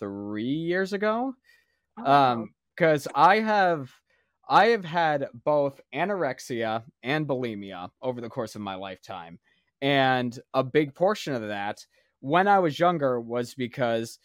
[0.00, 1.34] three years ago.
[1.98, 2.12] Oh.
[2.12, 3.90] Um, because I have
[4.48, 9.38] I have had both anorexia and bulimia over the course of my lifetime.
[9.82, 11.84] And a big portion of that
[12.20, 14.18] when I was younger was because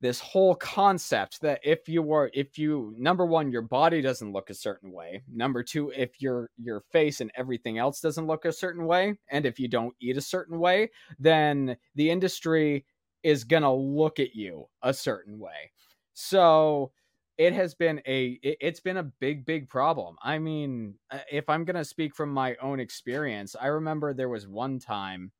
[0.00, 4.50] this whole concept that if you were if you number one your body doesn't look
[4.50, 5.22] a certain way.
[5.32, 9.46] Number two if your your face and everything else doesn't look a certain way and
[9.46, 12.84] if you don't eat a certain way then the industry
[13.22, 15.70] is to look at you a certain way.
[16.14, 16.90] So
[17.38, 20.16] it has been a it, has been a big big problem.
[20.22, 24.46] I mean uh, if i'm to speak from my own experience i remember there was
[24.46, 25.32] one time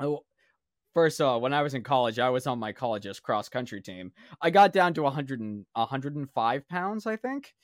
[0.00, 0.24] oh
[0.94, 3.80] first of all when i was in college i was on my college's cross country
[3.80, 4.12] team.
[4.40, 7.54] I got down to 100 and, 105 pounds i think.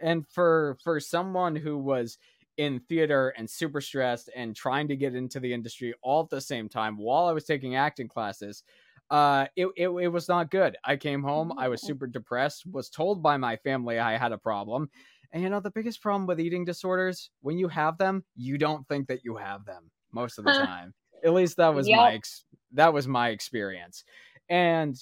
[0.00, 2.18] And for for someone who was
[2.56, 6.40] in theater and super stressed and trying to get into the industry all at the
[6.40, 8.62] same time while i was taking acting classes
[9.10, 10.76] uh it, it, it was not good.
[10.84, 14.38] I came home i was super depressed was told by my family i had a
[14.38, 14.88] problem
[15.32, 18.86] and you know the biggest problem with eating disorders when you have them you don't
[18.88, 20.94] think that you have them most of the time.
[21.24, 21.98] At least that was yep.
[21.98, 24.04] my ex- that was my experience.
[24.48, 24.96] And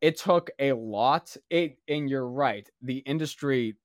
[0.00, 3.76] it took a lot it and you're right the industry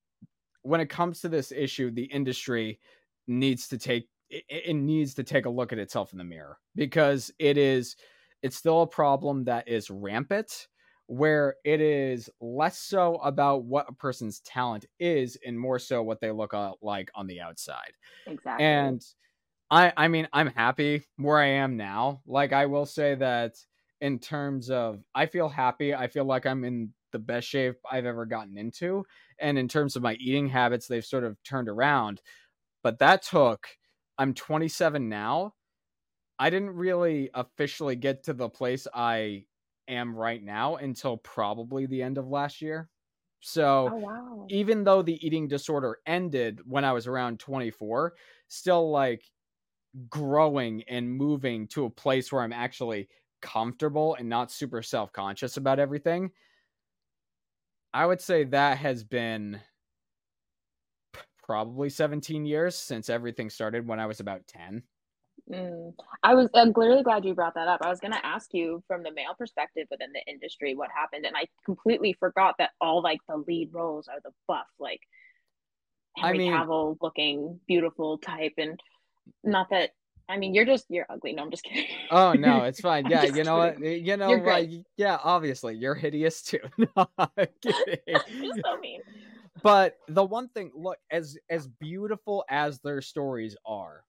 [0.63, 2.79] when it comes to this issue the industry
[3.27, 6.57] needs to take it, it needs to take a look at itself in the mirror
[6.75, 7.95] because it is
[8.41, 10.67] it's still a problem that is rampant
[11.07, 16.19] where it is less so about what a person's talent is and more so what
[16.19, 17.93] they look like on the outside.
[18.25, 18.65] Exactly.
[18.65, 19.01] And
[19.71, 22.21] I I mean I'm happy where I am now.
[22.27, 23.55] Like I will say that
[24.01, 25.95] in terms of I feel happy.
[25.95, 29.05] I feel like I'm in the best shape I've ever gotten into
[29.39, 32.21] and in terms of my eating habits they've sort of turned around.
[32.83, 33.65] But that took
[34.17, 35.53] I'm 27 now
[36.39, 39.45] I didn't really officially get to the place I
[39.87, 42.89] am right now until probably the end of last year.
[43.39, 44.45] So oh, wow.
[44.49, 48.15] even though the eating disorder ended when I was around 24,
[48.47, 49.23] still like
[50.09, 53.09] growing and moving to a place where I'm actually
[53.41, 56.31] comfortable and not super self conscious about everything.
[57.93, 59.59] I would say that has been
[61.43, 64.83] probably 17 years since everything started when I was about 10.
[65.51, 65.93] Mm.
[66.23, 67.81] I was I'm clearly glad you brought that up.
[67.81, 71.25] I was going to ask you from the male perspective within the industry what happened,
[71.25, 74.99] and I completely forgot that all like the lead roles are the buff, like
[76.17, 78.79] Henry I mean, Cavill looking beautiful type, and
[79.43, 79.91] not that.
[80.29, 81.31] I mean, you're just you're ugly.
[81.31, 81.95] No, I'm just kidding.
[82.11, 83.05] Oh no, it's fine.
[83.09, 83.79] Yeah, you know what?
[83.79, 86.59] You know, like, yeah, obviously you're hideous too.
[86.77, 87.29] no, I'm
[87.61, 88.19] kidding.
[88.65, 89.01] so mean.
[89.63, 94.03] But the one thing, look, as as beautiful as their stories are,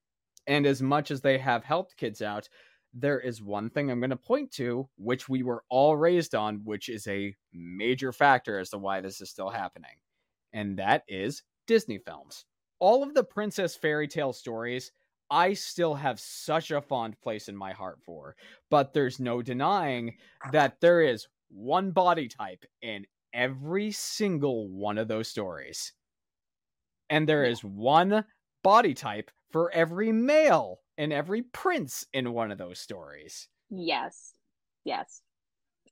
[0.48, 2.48] and as much as they have helped kids out,
[2.94, 6.62] there is one thing I'm going to point to, which we were all raised on,
[6.64, 9.90] which is a major factor as to why this is still happening.
[10.54, 12.46] And that is Disney films.
[12.80, 14.90] All of the princess fairy tale stories,
[15.30, 18.34] I still have such a fond place in my heart for.
[18.70, 20.16] But there's no denying
[20.52, 25.92] that there is one body type in every single one of those stories.
[27.10, 28.24] And there is one
[28.62, 33.48] body type for every male and every prince in one of those stories.
[33.70, 34.34] Yes.
[34.84, 35.22] Yes.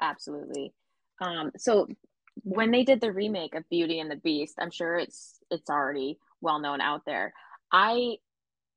[0.01, 0.73] Absolutely.
[1.21, 1.87] Um so
[2.43, 6.19] when they did the remake of Beauty and the Beast, I'm sure it's it's already
[6.41, 7.33] well known out there.
[7.73, 8.17] I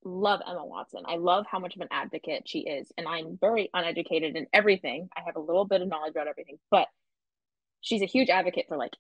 [0.04, 1.04] love Emma Watson.
[1.06, 5.10] I love how much of an advocate she is and I'm very uneducated in everything.
[5.16, 6.88] I have a little bit of knowledge about everything, but
[7.82, 8.94] she's a huge advocate for like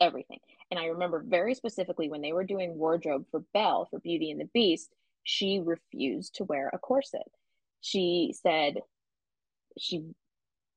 [0.00, 0.38] everything.
[0.70, 4.40] And I remember very specifically when they were doing wardrobe for Belle for Beauty and
[4.40, 4.90] the Beast,
[5.26, 7.26] she refused to wear a corset.
[7.80, 8.76] She said
[9.76, 10.04] she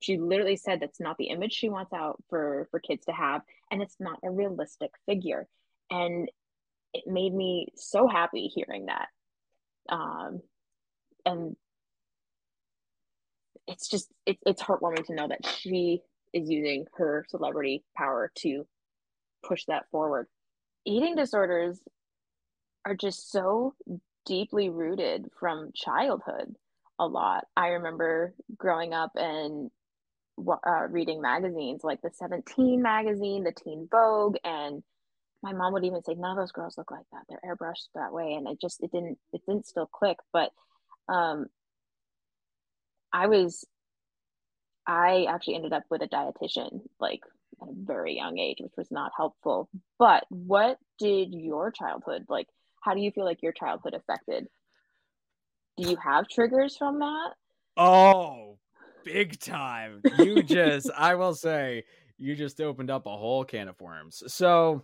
[0.02, 3.42] she literally said that's not the image she wants out for for kids to have
[3.72, 5.48] and it's not a realistic figure.
[5.92, 6.30] And
[6.96, 9.08] it made me so happy hearing that.
[9.88, 10.42] Um
[11.26, 11.56] and
[13.68, 16.02] it's just it, it's heartwarming to know that she
[16.34, 18.66] is using her celebrity power to
[19.44, 20.26] push that forward.
[20.86, 21.80] Eating disorders
[22.84, 23.76] are just so
[24.30, 26.56] deeply rooted from childhood
[27.00, 27.46] a lot.
[27.58, 29.72] I remember growing up and
[30.48, 34.84] uh, reading magazines like the 17 magazine, the Teen Vogue, and
[35.42, 37.24] my mom would even say, "None of those girls look like that.
[37.28, 40.18] They're airbrushed that way," and it just it didn't it didn't still click.
[40.32, 40.52] But
[41.08, 41.48] um,
[43.12, 43.66] I was
[44.86, 47.22] I actually ended up with a dietitian like
[47.62, 49.70] at a very young age, which was not helpful.
[49.98, 52.48] But what did your childhood like?
[52.82, 54.48] How do you feel like your childhood affected?
[55.78, 57.34] Do you have triggers from that?
[57.78, 58.58] Oh,
[59.04, 60.02] big time.
[60.18, 61.86] You just, I will say,
[62.18, 64.24] you just opened up a whole can of worms.
[64.28, 64.84] So,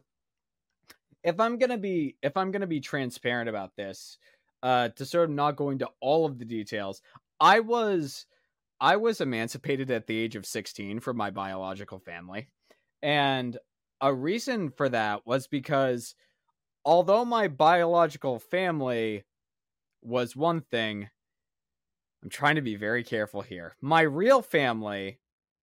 [1.23, 4.17] if I'm gonna be, if I'm gonna be transparent about this,
[4.63, 7.01] uh, to sort of not go into all of the details,
[7.39, 8.25] I was,
[8.79, 12.47] I was emancipated at the age of 16 from my biological family,
[13.01, 13.57] and
[14.01, 16.15] a reason for that was because
[16.85, 19.23] although my biological family
[20.01, 21.09] was one thing,
[22.23, 23.75] I'm trying to be very careful here.
[23.81, 25.19] My real family,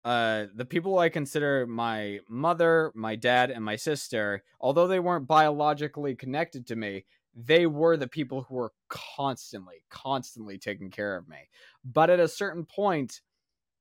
[0.04, 5.26] uh, the people I consider my mother, my dad, and my sister, although they weren't
[5.26, 11.28] biologically connected to me, they were the people who were constantly, constantly taking care of
[11.28, 11.48] me.
[11.84, 13.20] But at a certain point,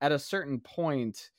[0.02, 1.30] at a certain point,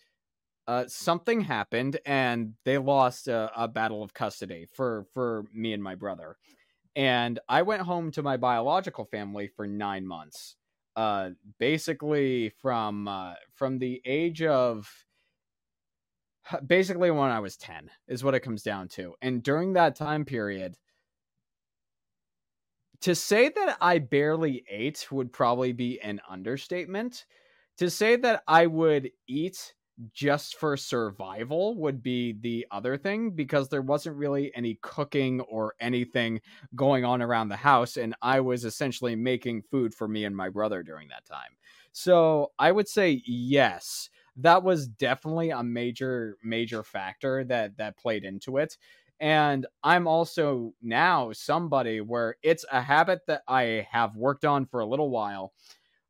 [0.66, 5.82] uh, something happened and they lost a, a, battle of custody for for me and
[5.82, 6.36] my brother.
[6.96, 10.56] And i went home to my biological family for nine months
[10.96, 14.88] uh, basically from uh, from the age of
[16.66, 19.14] basically when i was 10 is what it comes down to.
[19.22, 20.76] And during that time period
[23.00, 27.26] to say that i barely ate would probably be an understatement.
[27.78, 29.74] To say that i would eat
[30.12, 35.74] just for survival would be the other thing because there wasn't really any cooking or
[35.80, 36.40] anything
[36.74, 40.48] going on around the house and I was essentially making food for me and my
[40.48, 41.56] brother during that time.
[41.92, 44.10] So, I would say yes.
[44.36, 48.76] That was definitely a major major factor that that played into it.
[49.20, 54.80] And I'm also now somebody where it's a habit that I have worked on for
[54.80, 55.52] a little while.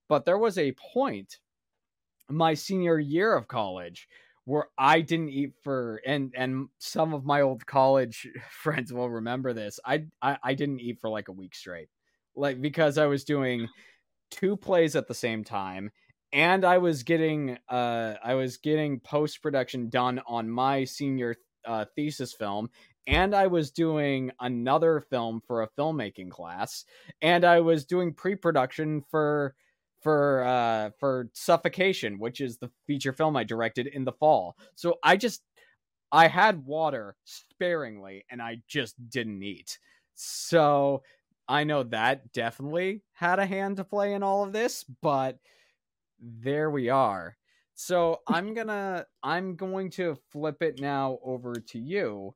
[0.08, 1.38] But there was a point
[2.28, 4.08] my senior year of college
[4.44, 9.52] where I didn't eat for and and some of my old college friends will remember
[9.52, 9.80] this.
[9.84, 11.88] I, I I didn't eat for like a week straight.
[12.36, 13.68] Like because I was doing
[14.30, 15.90] two plays at the same time
[16.32, 21.86] and I was getting uh I was getting post production done on my senior uh,
[21.96, 22.68] thesis film
[23.06, 26.84] and I was doing another film for a filmmaking class
[27.22, 29.54] and I was doing pre-production for
[30.04, 34.56] for uh for Suffocation, which is the feature film I directed in the fall.
[34.76, 35.42] So I just
[36.12, 39.78] I had water sparingly and I just didn't eat.
[40.14, 41.02] So
[41.48, 45.38] I know that definitely had a hand to play in all of this, but
[46.20, 47.36] there we are.
[47.74, 52.34] So I'm gonna I'm going to flip it now over to you.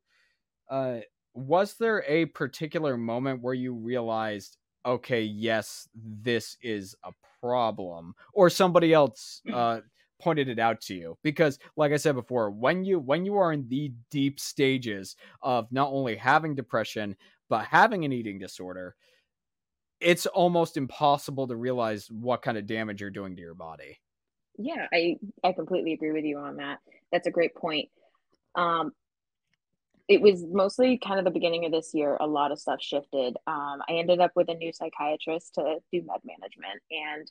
[0.71, 1.01] Uh
[1.35, 4.57] was there a particular moment where you realized
[4.87, 9.81] okay, yes, this is a problem, or somebody else uh,
[10.21, 11.19] pointed it out to you.
[11.23, 15.71] Because, like I said before, when you when you are in the deep stages of
[15.71, 17.17] not only having depression
[17.49, 18.95] but having an eating disorder,
[20.01, 23.99] it's almost impossible to realize what kind of damage you're doing to your body.
[24.59, 26.79] Yeah, I I completely agree with you on that.
[27.13, 27.89] That's a great point.
[28.55, 28.93] Um,
[30.09, 32.17] it was mostly kind of the beginning of this year.
[32.19, 33.37] A lot of stuff shifted.
[33.47, 37.31] Um, I ended up with a new psychiatrist to do med management, and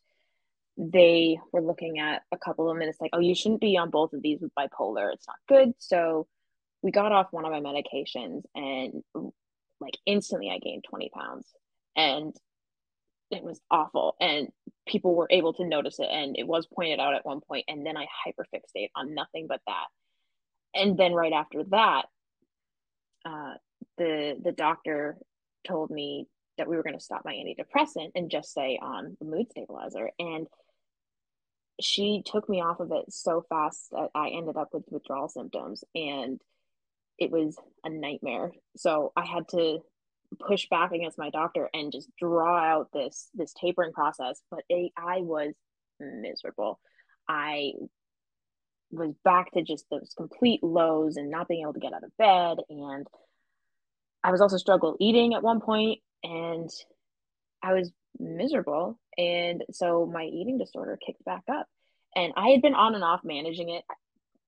[0.77, 3.77] they were looking at a couple of them, and it's like, oh, you shouldn't be
[3.77, 5.11] on both of these with bipolar.
[5.11, 5.73] It's not good.
[5.79, 6.27] So
[6.83, 9.03] we got off one of my medications, and
[9.81, 11.47] like instantly, I gained twenty pounds,
[11.95, 12.35] and
[13.29, 14.47] it was awful and
[14.87, 17.85] people were able to notice it and it was pointed out at one point and
[17.85, 19.87] then i hyperfixate on nothing but that
[20.73, 22.05] and then right after that
[23.27, 23.53] uh,
[23.97, 25.17] the the doctor
[25.67, 29.25] told me that we were going to stop my antidepressant and just stay on the
[29.25, 30.09] mood stabilizer.
[30.17, 30.47] And
[31.79, 35.83] she took me off of it so fast that i ended up with withdrawal symptoms
[35.93, 36.41] and
[37.19, 38.51] it was a nightmare.
[38.77, 39.79] So i had to
[40.39, 44.91] push back against my doctor and just draw out this this tapering process but it,
[44.97, 45.53] i was
[45.99, 46.79] miserable.
[47.29, 47.73] I
[48.91, 52.15] was back to just those complete lows and not being able to get out of
[52.17, 52.57] bed.
[52.69, 53.07] And
[54.23, 56.69] i was also struggle eating at one point and
[57.63, 58.99] i was miserable.
[59.17, 61.67] And so my eating disorder kicked back up.
[62.15, 63.83] And i had been on and off managing it.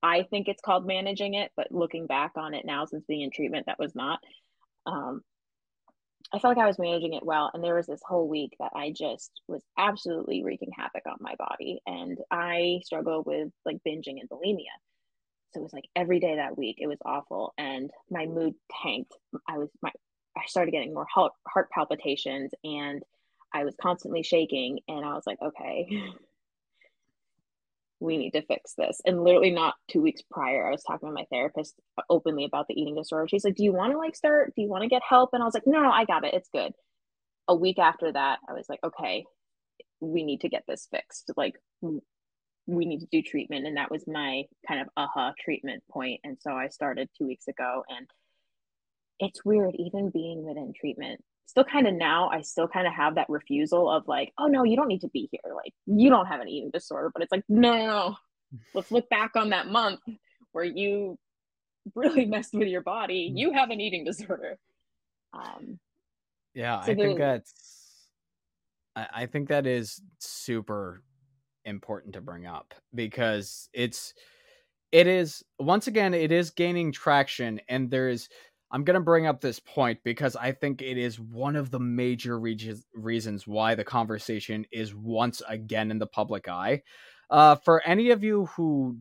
[0.01, 3.31] I think it's called managing it but looking back on it now since being in
[3.31, 4.19] treatment that was not.
[4.85, 5.21] Um,
[6.33, 7.49] I felt like I was managing it well.
[7.53, 11.33] And there was this whole week that I just was absolutely wreaking havoc on my
[11.39, 11.81] body.
[11.87, 14.75] And I struggle with like binging and bulimia.
[15.51, 17.53] So it was like every day that week, it was awful.
[17.57, 18.53] And my mood
[18.83, 19.13] tanked.
[19.47, 19.91] I was, my,
[20.37, 23.01] I started getting more heart, heart palpitations and
[23.51, 24.79] I was constantly shaking.
[24.87, 25.87] And I was like, okay,
[27.99, 29.01] we need to fix this.
[29.05, 31.75] And literally not two weeks prior, I was talking to my therapist
[32.09, 33.27] openly about the eating disorder.
[33.27, 34.53] She's like, Do you want to like start?
[34.55, 35.31] Do you want to get help?
[35.33, 36.33] And I was like, No, no, I got it.
[36.33, 36.73] It's good.
[37.47, 39.25] A week after that, I was like, Okay,
[39.99, 41.31] we need to get this fixed.
[41.35, 43.65] Like, we need to do treatment.
[43.65, 46.21] And that was my kind of aha treatment point.
[46.23, 47.83] And so I started two weeks ago.
[47.89, 48.07] And
[49.19, 53.15] it's weird, even being within treatment, still kind of now I still kind of have
[53.15, 55.53] that refusal of like, oh no, you don't need to be here.
[55.53, 57.09] Like you don't have an eating disorder.
[57.11, 58.15] But it's like, no, no, no.
[58.73, 59.99] let's look back on that month
[60.51, 61.17] where you
[61.95, 63.31] really messed with your body.
[63.31, 63.39] Mm.
[63.39, 64.57] You have an eating disorder.
[65.33, 65.79] Um
[66.53, 67.53] Yeah, so I think that's
[68.95, 71.01] I, I think that is super
[71.65, 74.13] important to bring up because it's
[74.91, 78.29] it is once again it is gaining traction and there's
[78.71, 81.79] I'm going to bring up this point because I think it is one of the
[81.79, 86.83] major re- reasons why the conversation is once again in the public eye.
[87.29, 88.97] Uh, for any of you who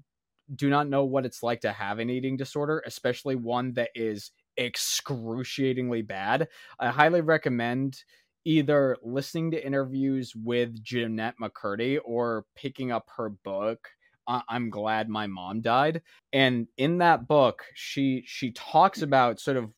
[0.55, 4.31] do not know what it's like to have an eating disorder, especially one that is
[4.57, 6.49] excruciatingly bad,
[6.79, 8.03] I highly recommend
[8.45, 13.89] either listening to interviews with Jennette McCurdy or picking up her book
[14.29, 16.03] I'm glad my mom died.
[16.33, 19.73] And in that book, she she talks about sort of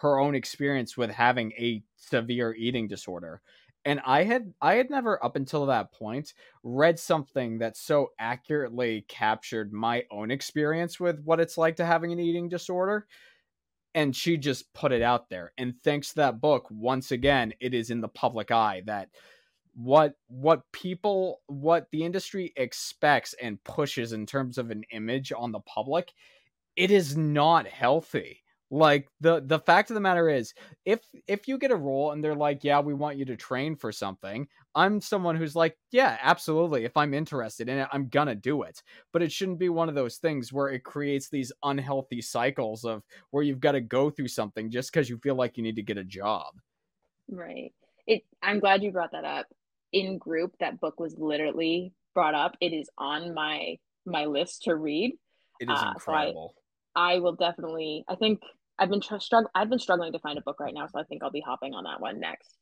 [0.00, 3.42] her own experience with having a severe eating disorder.
[3.84, 9.04] And I had I had never up until that point read something that so accurately
[9.08, 13.06] captured my own experience with what it's like to having an eating disorder.
[13.94, 15.52] And she just put it out there.
[15.58, 19.08] And thanks to that book, once again, it is in the public eye that
[19.74, 25.52] what what people what the industry expects and pushes in terms of an image on
[25.52, 26.12] the public
[26.76, 28.42] it is not healthy.
[28.70, 30.54] Like the the fact of the matter is
[30.84, 33.74] if if you get a role and they're like yeah we want you to train
[33.74, 34.46] for something
[34.76, 38.80] i'm someone who's like yeah absolutely if i'm interested in it i'm gonna do it.
[39.12, 43.02] But it shouldn't be one of those things where it creates these unhealthy cycles of
[43.30, 45.82] where you've got to go through something just because you feel like you need to
[45.82, 46.54] get a job.
[47.28, 47.72] Right.
[48.06, 49.46] It i'm glad you brought that up
[49.92, 52.56] in group that book was literally brought up.
[52.60, 53.76] It is on my
[54.06, 55.12] my list to read.
[55.60, 58.40] It is uh, incredible so I, I, will definitely i think
[58.78, 61.04] i've been tr- strugg- i've been struggling to find a book right now so i
[61.04, 62.56] think i'll be hopping on that one next.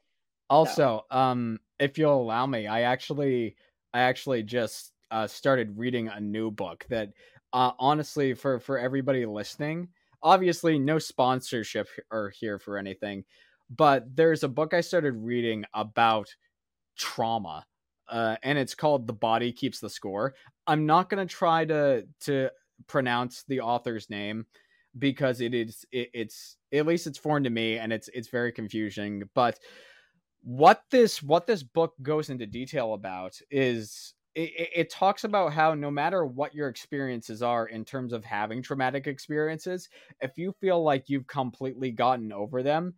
[0.51, 1.17] Also so.
[1.17, 3.57] um if you'll allow me i actually
[3.95, 7.11] i actually just uh started reading a new book that
[7.53, 9.89] uh honestly for for everybody listening
[10.23, 13.25] obviously no sponsorship or here for anything
[13.71, 16.35] but there's a book i started reading about
[16.99, 17.65] trauma.
[18.09, 20.35] Uh, and it's called The Body Keeps the Score.
[20.67, 22.51] I'm not going to try to to
[22.87, 24.47] pronounce the author's name
[24.99, 28.53] because it is it, it's at least it's foreign to me and it's it's very
[28.53, 29.59] confusing but
[30.43, 35.75] what this what this book goes into detail about is it, it, talks about how
[35.75, 39.89] no matter what your experiences are in terms of having traumatic experiences
[40.21, 42.95] if you feel like you've completely gotten over them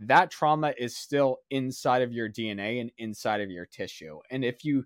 [0.00, 4.18] that trauma is still inside of your DNA and inside of your tissue.
[4.30, 4.84] And if you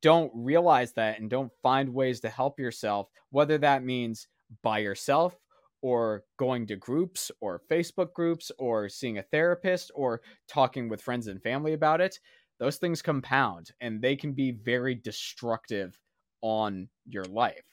[0.00, 4.28] don't realize that and don't find ways to help yourself, whether that means
[4.62, 5.34] by yourself
[5.80, 11.26] or going to groups or Facebook groups or seeing a therapist or talking with friends
[11.26, 12.18] and family about it,
[12.58, 15.98] those things compound and they can be very destructive
[16.42, 17.64] on your life.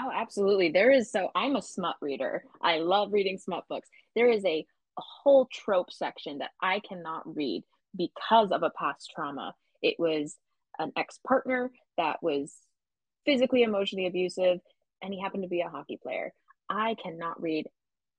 [0.00, 0.70] Oh, absolutely.
[0.70, 2.44] There is so I'm a smut reader.
[2.60, 3.88] I love reading smut books.
[4.14, 4.66] There is a,
[4.98, 7.64] a whole trope section that I cannot read
[7.96, 9.54] because of a past trauma.
[9.82, 10.36] It was
[10.78, 12.54] an ex partner that was
[13.24, 14.60] physically, emotionally abusive,
[15.02, 16.32] and he happened to be a hockey player.
[16.68, 17.66] I cannot read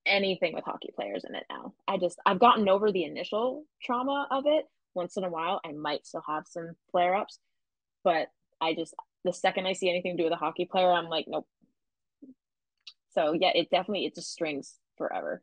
[0.06, 1.74] anything with hockey players in it now.
[1.86, 4.64] I just, I've gotten over the initial trauma of it.
[4.94, 7.38] Once in a while, I might still have some flare ups,
[8.04, 8.28] but
[8.60, 11.26] I just, the second I see anything to do with a hockey player, I'm like,
[11.28, 11.46] nope.
[13.10, 15.42] So yeah, it definitely, it just strings forever.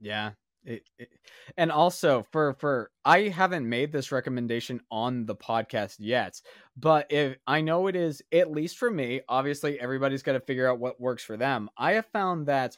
[0.00, 0.32] Yeah,
[0.66, 1.08] it, it,
[1.56, 6.40] and also for for I haven't made this recommendation on the podcast yet,
[6.76, 10.68] but if I know it is at least for me, obviously everybody's got to figure
[10.68, 11.70] out what works for them.
[11.78, 12.76] I have found that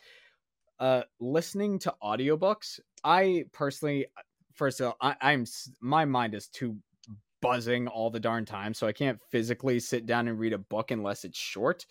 [0.79, 4.07] uh listening to audiobooks, I personally
[4.53, 5.47] first of all, I, I'm
[5.81, 6.77] my mind is too
[7.41, 10.91] buzzing all the darn time, so I can't physically sit down and read a book
[10.91, 11.87] unless it's short.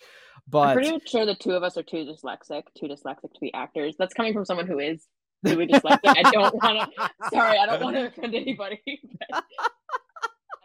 [0.46, 3.52] But I'm pretty sure the two of us are too dyslexic, too dyslexic to be
[3.54, 3.96] actors.
[3.98, 5.06] That's coming from someone who is
[5.42, 5.98] really dyslexic.
[6.04, 7.10] I don't want to.
[7.30, 8.80] Sorry, I don't want to offend anybody.
[9.30, 9.44] But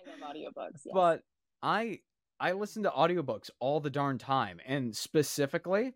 [0.07, 0.81] I love audiobooks.
[0.85, 0.93] Yes.
[0.93, 1.21] But
[1.61, 1.99] I
[2.39, 5.93] I listen to audiobooks all the darn time, and specifically,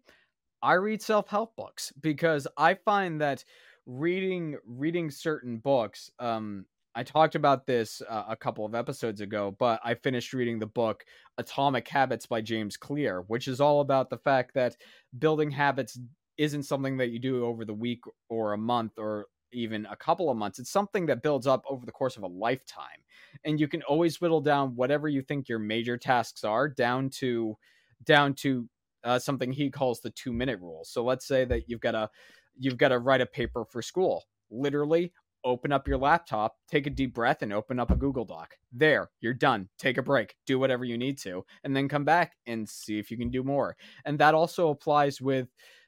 [0.61, 3.43] I read self help books because I find that
[3.85, 6.11] reading reading certain books.
[6.19, 6.65] Um,
[6.95, 10.65] I talked about this uh, a couple of episodes ago, but I finished reading the
[10.65, 11.05] book
[11.37, 14.75] Atomic Habits by James Clear, which is all about the fact that
[15.19, 15.99] building habits
[16.37, 20.29] isn't something that you do over the week or a month or even a couple
[20.29, 20.59] of months.
[20.59, 23.03] It's something that builds up over the course of a lifetime.
[23.45, 27.57] And you can always whittle down whatever you think your major tasks are down to
[28.03, 28.69] down to
[29.03, 30.83] uh, something he calls the 2 minute rule.
[30.83, 32.09] So let's say that you've got to
[32.57, 34.25] you've got to write a paper for school.
[34.49, 35.13] Literally
[35.43, 38.55] open up your laptop, take a deep breath and open up a Google Doc.
[38.73, 39.69] There, you're done.
[39.79, 43.09] Take a break, do whatever you need to, and then come back and see if
[43.09, 43.77] you can do more.
[44.03, 45.47] And that also applies with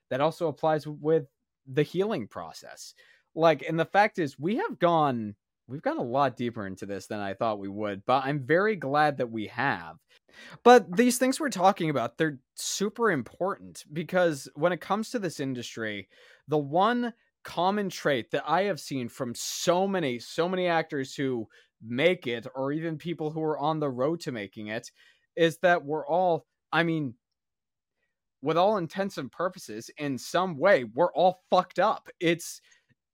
[0.10, 1.26] that also applies with
[1.68, 2.94] the healing process.
[3.36, 5.36] Like, and the fact is, we have gone,
[5.68, 8.76] we've gone a lot deeper into this than I thought we would, but I'm very
[8.76, 9.98] glad that we have.
[10.64, 15.40] But these things we're talking about, they're super important because when it comes to this
[15.40, 16.08] industry,
[16.48, 21.48] the one common trait that I have seen from so many, so many actors who
[21.82, 24.92] make it, or even people who are on the road to making it,
[25.36, 27.14] is that we're all, I mean,
[28.42, 32.10] with all intents and purposes in some way we're all fucked up.
[32.20, 32.62] It's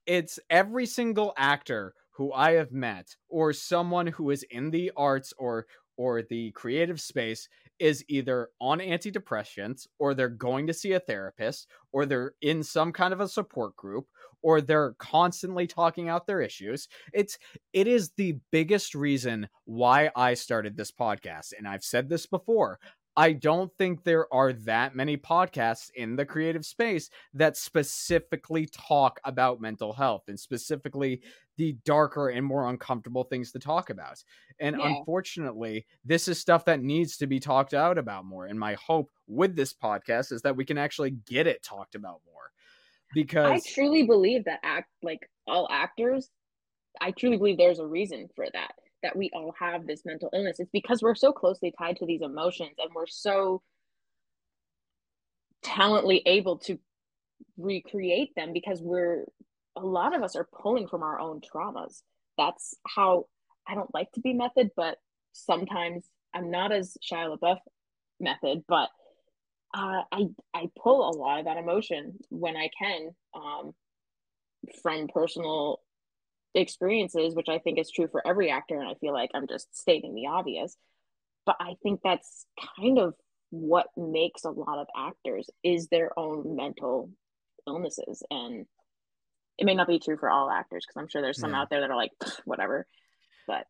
[0.05, 5.33] it's every single actor who i have met or someone who is in the arts
[5.37, 5.65] or
[5.97, 7.47] or the creative space
[7.79, 12.91] is either on antidepressants or they're going to see a therapist or they're in some
[12.91, 14.07] kind of a support group
[14.41, 16.87] or they're constantly talking out their issues.
[17.13, 17.37] It's
[17.73, 22.79] it is the biggest reason why i started this podcast and i've said this before
[23.17, 29.19] I don't think there are that many podcasts in the creative space that specifically talk
[29.23, 31.21] about mental health and specifically
[31.57, 34.21] the darker and more uncomfortable things to talk about.
[34.59, 34.87] And yeah.
[34.87, 38.47] unfortunately, this is stuff that needs to be talked out about more.
[38.47, 42.21] And my hope with this podcast is that we can actually get it talked about
[42.25, 42.51] more.
[43.13, 46.29] Because I truly believe that act like all actors,
[46.99, 48.73] I truly believe there's a reason for that
[49.05, 50.59] that we all have this mental illness.
[50.59, 53.61] It's because we're so closely tied to these emotions and we're so
[55.61, 56.79] talently able to
[57.55, 59.25] recreate them because we're
[59.75, 62.01] a lot of us are pulling from our own traumas.
[62.35, 63.27] That's how
[63.67, 64.97] I don't like to be method, but
[65.33, 67.59] sometimes I'm not as Shia LaBeouf
[68.19, 68.89] method, but
[69.75, 73.73] uh, I I pull a lot of that emotion when I can um,
[74.81, 75.81] from personal
[76.55, 78.79] experiences, which I think is true for every actor.
[78.79, 80.75] And I feel like I'm just stating the obvious.
[81.45, 82.45] But I think that's
[82.77, 83.13] kind of
[83.51, 87.11] what makes a lot of actors is their own mental
[87.67, 88.23] illnesses.
[88.31, 88.65] And
[89.57, 91.61] it may not be true for all actors because I'm sure there's some yeah.
[91.61, 92.11] out there that are like,
[92.45, 92.87] whatever.
[93.47, 93.65] But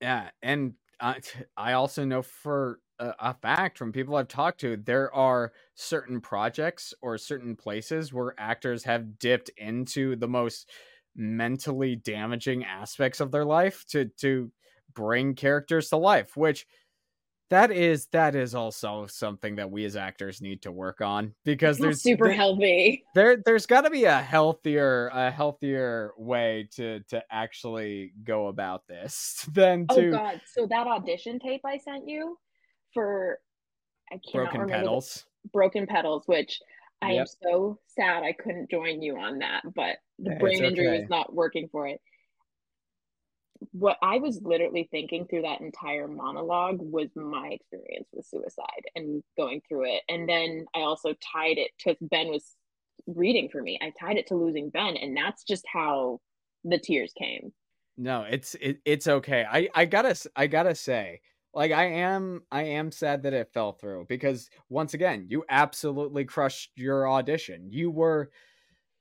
[0.00, 0.28] yeah.
[0.42, 1.20] And I,
[1.56, 6.20] I also know for a, a fact from people I've talked to, there are certain
[6.20, 10.70] projects or certain places where actors have dipped into the most
[11.16, 14.50] mentally damaging aspects of their life to to
[14.94, 16.66] bring characters to life which
[17.50, 21.78] that is that is also something that we as actors need to work on because
[21.78, 23.04] there's super there, healthy.
[23.14, 28.86] There there's got to be a healthier a healthier way to to actually go about
[28.88, 32.38] this than oh, to Oh god, so that audition tape I sent you
[32.92, 33.38] for
[34.10, 35.24] I can't broken remember the- pedals.
[35.52, 36.60] broken pedals, which
[37.02, 37.28] I am Yep.
[37.42, 40.98] so sad I couldn't join you on that, but the Hey, brain injury okay.
[41.00, 42.00] was not working for it.
[43.72, 49.22] What I was literally thinking through that entire monologue was my experience with suicide and
[49.36, 50.02] going through it.
[50.08, 52.56] And then I also tied it to Ben was
[53.06, 53.78] reading for me.
[53.80, 56.20] I tied it to losing Ben, and that's just how
[56.64, 57.52] the tears came.
[57.96, 59.44] No, it's it, it's okay.
[59.48, 61.20] I I gotta I gotta say,
[61.54, 66.24] like I am I am sad that it fell through because once again, you absolutely
[66.24, 67.68] crushed your audition.
[67.70, 68.30] You were,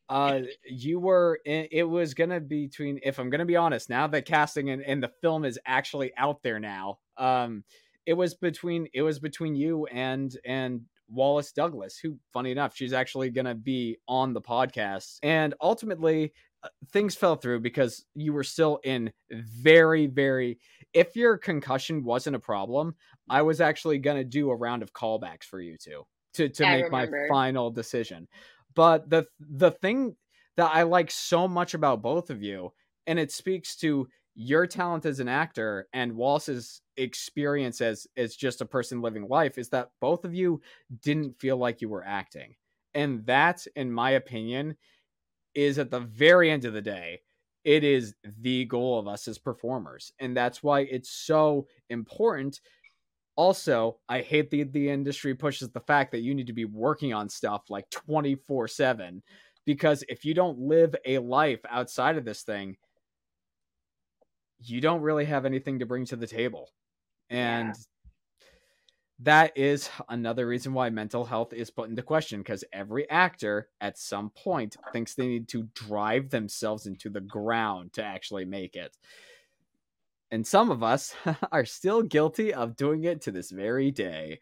[0.09, 1.39] uh, you were.
[1.45, 2.99] It, was gonna be between.
[3.03, 6.43] If I'm gonna be honest, now that casting and, and the film is actually out
[6.43, 7.63] there now, um,
[8.05, 12.93] it was between it was between you and and Wallace Douglas, who, funny enough, she's
[12.93, 16.33] actually gonna be on the podcast, and ultimately
[16.63, 20.59] Uh, things fell through because you were still in very very
[20.93, 22.95] if your concussion wasn't a problem
[23.29, 26.65] i was actually going to do a round of callbacks for you two to to
[26.65, 28.27] I make my final decision.
[28.75, 30.15] But the the thing
[30.57, 32.73] that i like so much about both of you
[33.07, 38.61] and it speaks to your talent as an actor and Wallace's experience as as just
[38.61, 40.61] a person living life is that both of you
[41.01, 42.55] didn't feel like you were acting.
[42.95, 44.75] And that in my opinion
[45.55, 47.19] is at the very end of the day
[47.63, 50.11] it is the goal of us as performers.
[50.19, 52.59] And that's why it's so important.
[53.35, 57.13] Also i hate the the industry pushes the fact that you need to be working
[57.13, 59.23] on stuff like 24 7
[59.65, 62.77] because if you don't live a life outside of this thing
[64.59, 66.69] you don't really have anything to bring to the table.
[67.29, 67.73] And Yeah.
[69.23, 73.97] That is another reason why mental health is put into question because every actor at
[73.97, 78.97] some point thinks they need to drive themselves into the ground to actually make it.
[80.31, 81.15] And some of us
[81.51, 84.39] are still guilty of doing it to this very day.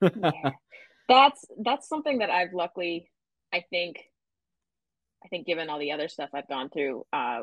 [0.00, 0.30] Yeah.
[1.08, 3.10] that's that's something that I've luckily
[3.52, 3.96] I think
[5.24, 7.42] I think given all the other stuff I've gone through, uh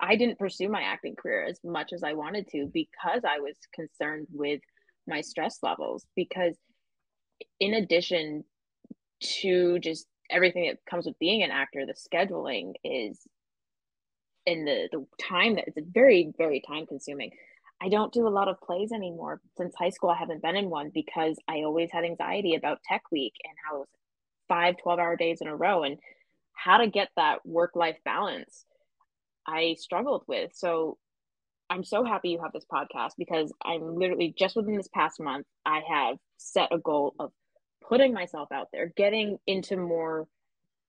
[0.00, 3.56] I didn't pursue my acting career as much as I wanted to because I was
[3.72, 4.60] concerned with
[5.06, 6.56] my stress levels because
[7.60, 8.44] in addition
[9.20, 13.20] to just everything that comes with being an actor, the scheduling is
[14.46, 17.30] and the the time that it's very very time consuming.
[17.80, 19.40] I don't do a lot of plays anymore.
[19.56, 23.02] Since high school, I haven't been in one because I always had anxiety about tech
[23.10, 23.88] week and how it was
[24.48, 25.98] five 12 hour days in a row and
[26.52, 28.64] how to get that work life balance.
[29.46, 30.52] I struggled with.
[30.54, 30.98] So
[31.72, 35.46] I'm so happy you have this podcast because I'm literally just within this past month,
[35.64, 37.32] I have set a goal of
[37.80, 40.26] putting myself out there, getting into more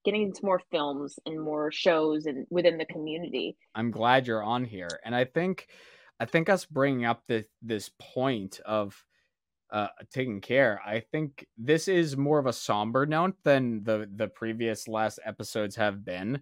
[0.04, 3.56] getting into more films and more shows and within the community.
[3.74, 4.90] I'm glad you're on here.
[5.06, 5.68] And I think
[6.20, 9.02] I think us bringing up this this point of
[9.74, 10.80] uh, taking care.
[10.86, 15.76] I think this is more of a somber note than the the previous last episodes
[15.76, 16.42] have been,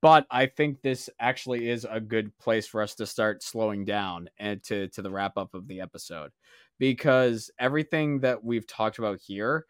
[0.00, 4.30] but I think this actually is a good place for us to start slowing down
[4.38, 6.30] and to to the wrap up of the episode
[6.78, 9.66] because everything that we've talked about here,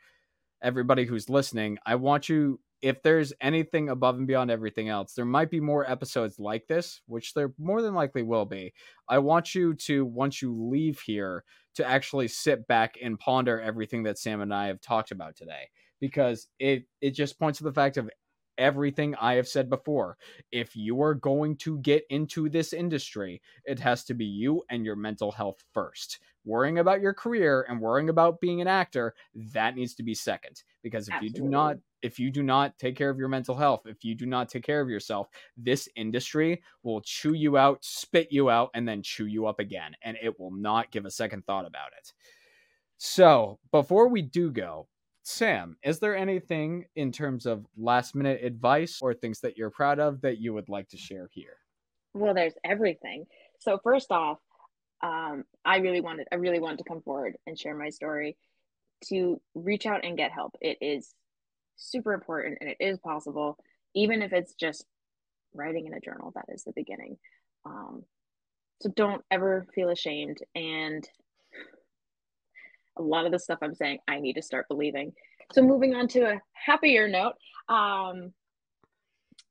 [0.63, 5.25] everybody who's listening, I want you if there's anything above and beyond everything else, there
[5.25, 8.73] might be more episodes like this, which there more than likely will be.
[9.09, 14.03] I want you to, once you leave here, to actually sit back and ponder everything
[14.05, 15.71] that Sam and I have talked about today,
[16.01, 18.11] because it it just points to the fact of
[18.59, 20.17] everything I have said before.
[20.51, 24.85] If you are going to get into this industry, it has to be you and
[24.85, 26.19] your mental health first.
[26.45, 29.15] Worrying about your career and worrying about being an actor,
[29.53, 30.63] that needs to be second.
[30.83, 33.83] Because if you do not if you do not take care of your mental health,
[33.87, 38.29] if you do not take care of yourself, this industry will chew you out, spit
[38.31, 39.93] you out, and then chew you up again.
[40.03, 42.13] And it will not give a second thought about it.
[42.99, 44.89] So, before we do go,
[45.23, 49.99] Sam, is there anything in terms of last minute advice or things that you're proud
[49.99, 51.59] of that you would like to share here?
[52.15, 53.27] Well, there's everything.
[53.59, 54.39] So first off,
[55.03, 58.37] um, I really wanted I really wanted to come forward and share my story
[59.09, 60.57] to reach out and get help.
[60.61, 61.15] It is
[61.79, 63.57] super important and it is possible,
[63.95, 64.85] even if it's just
[65.55, 66.33] writing in a journal.
[66.35, 67.17] That is the beginning.
[67.65, 68.05] Um,
[68.81, 70.39] so don't ever feel ashamed.
[70.55, 71.09] And
[72.97, 75.13] a lot of the stuff I'm saying, I need to start believing.
[75.53, 77.35] So moving on to a happier note,
[77.69, 78.33] um,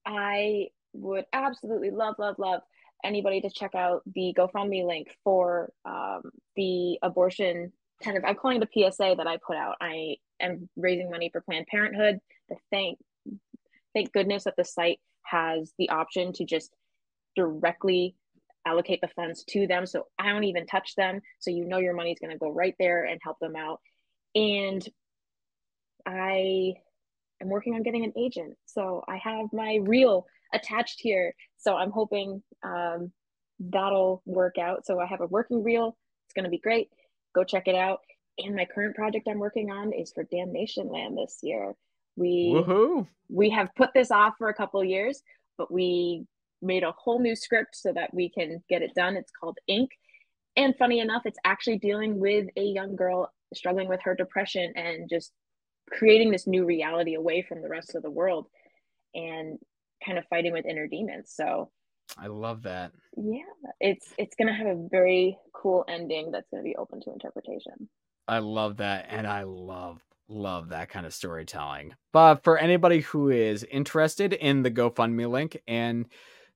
[0.06, 2.62] I would absolutely love, love, love
[3.04, 6.22] anybody to check out the GoFundMe link for um,
[6.56, 7.72] the abortion
[8.04, 9.76] kind of I'm calling it a PSA that I put out.
[9.82, 12.20] I am raising money for Planned Parenthood.
[12.50, 13.00] The thank
[13.94, 16.72] thank goodness that the site has the option to just
[17.36, 18.16] directly
[18.66, 19.86] allocate the funds to them.
[19.86, 21.22] So I don't even touch them.
[21.40, 23.80] So you know your money's going to go right there and help them out.
[24.36, 24.88] And
[26.06, 26.74] I
[27.42, 28.56] am working on getting an agent.
[28.66, 31.34] So I have my reel attached here.
[31.58, 33.12] So I'm hoping um,
[33.60, 34.86] that'll work out.
[34.86, 35.98] So I have a working reel.
[36.26, 36.90] It's going to be great.
[37.34, 38.00] Go check it out.
[38.38, 41.74] And my current project I'm working on is for Damnation Land this year.
[42.16, 43.08] We Woohoo!
[43.30, 45.22] we have put this off for a couple years,
[45.58, 46.26] but we
[46.62, 49.16] made a whole new script so that we can get it done.
[49.16, 49.92] It's called Ink.
[50.56, 55.10] And funny enough, it's actually dealing with a young girl struggling with her depression and
[55.10, 55.32] just
[55.90, 58.48] creating this new reality away from the rest of the world
[59.14, 59.58] and
[60.06, 61.32] kind of fighting with inner demons.
[61.34, 61.70] So
[62.18, 62.92] I love that.
[63.16, 63.42] yeah,
[63.80, 67.90] it's it's gonna have a very cool ending that's gonna be open to interpretation.
[68.28, 69.08] I love that.
[69.10, 71.96] And I love, love that kind of storytelling.
[72.12, 76.08] But for anybody who is interested in the GoFundMe link and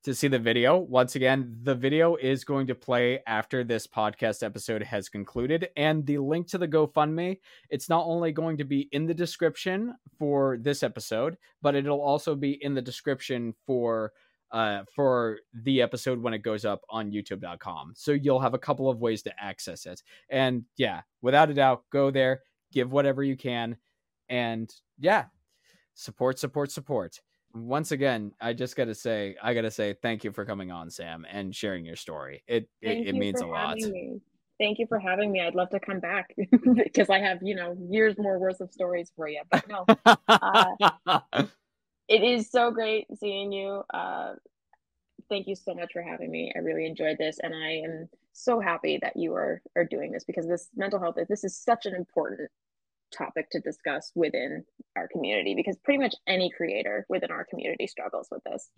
[0.03, 4.43] to see the video, once again, the video is going to play after this podcast
[4.43, 5.69] episode has concluded.
[5.77, 9.93] And the link to the GoFundMe, it's not only going to be in the description
[10.17, 14.11] for this episode, but it'll also be in the description for
[14.51, 17.93] uh, for the episode when it goes up on youtube.com.
[17.95, 20.03] So you'll have a couple of ways to access it.
[20.29, 22.41] And yeah, without a doubt, go there,
[22.71, 23.77] give whatever you can.
[24.29, 25.25] And yeah,
[25.93, 27.19] support, support, support.
[27.53, 30.71] Once again, I just got to say, I got to say thank you for coming
[30.71, 32.43] on, Sam, and sharing your story.
[32.47, 33.75] It it, it means a lot.
[33.75, 34.21] me.
[34.57, 35.41] Thank you for having me.
[35.41, 36.33] I'd love to come back
[36.75, 39.41] because I have, you know, years more worth of stories for you.
[39.49, 39.85] But no,
[42.11, 43.83] it is so great seeing you.
[43.93, 44.33] Uh,
[45.29, 46.51] thank you so much for having me.
[46.53, 50.25] I really enjoyed this, and I am so happy that you are are doing this
[50.25, 52.49] because this mental health this is such an important
[53.17, 54.63] topic to discuss within
[54.97, 58.71] our community because pretty much any creator within our community struggles with this.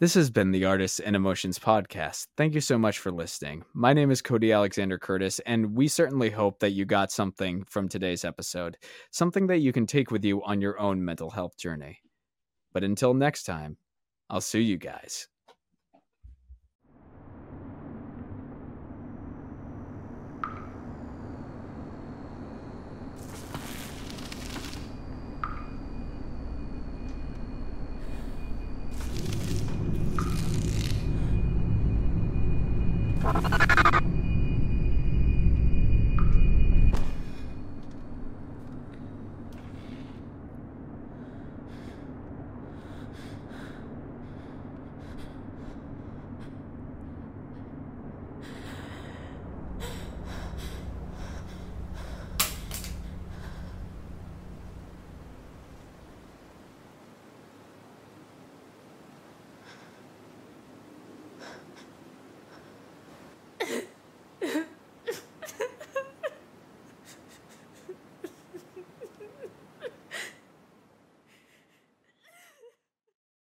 [0.00, 2.26] This has been the Artists and Emotions podcast.
[2.36, 3.64] Thank you so much for listening.
[3.74, 7.88] My name is Cody Alexander Curtis, and we certainly hope that you got something from
[7.88, 8.76] today's episode,
[9.12, 12.00] something that you can take with you on your own mental health journey.
[12.72, 13.76] But until next time,
[14.28, 15.28] I'll see you guys.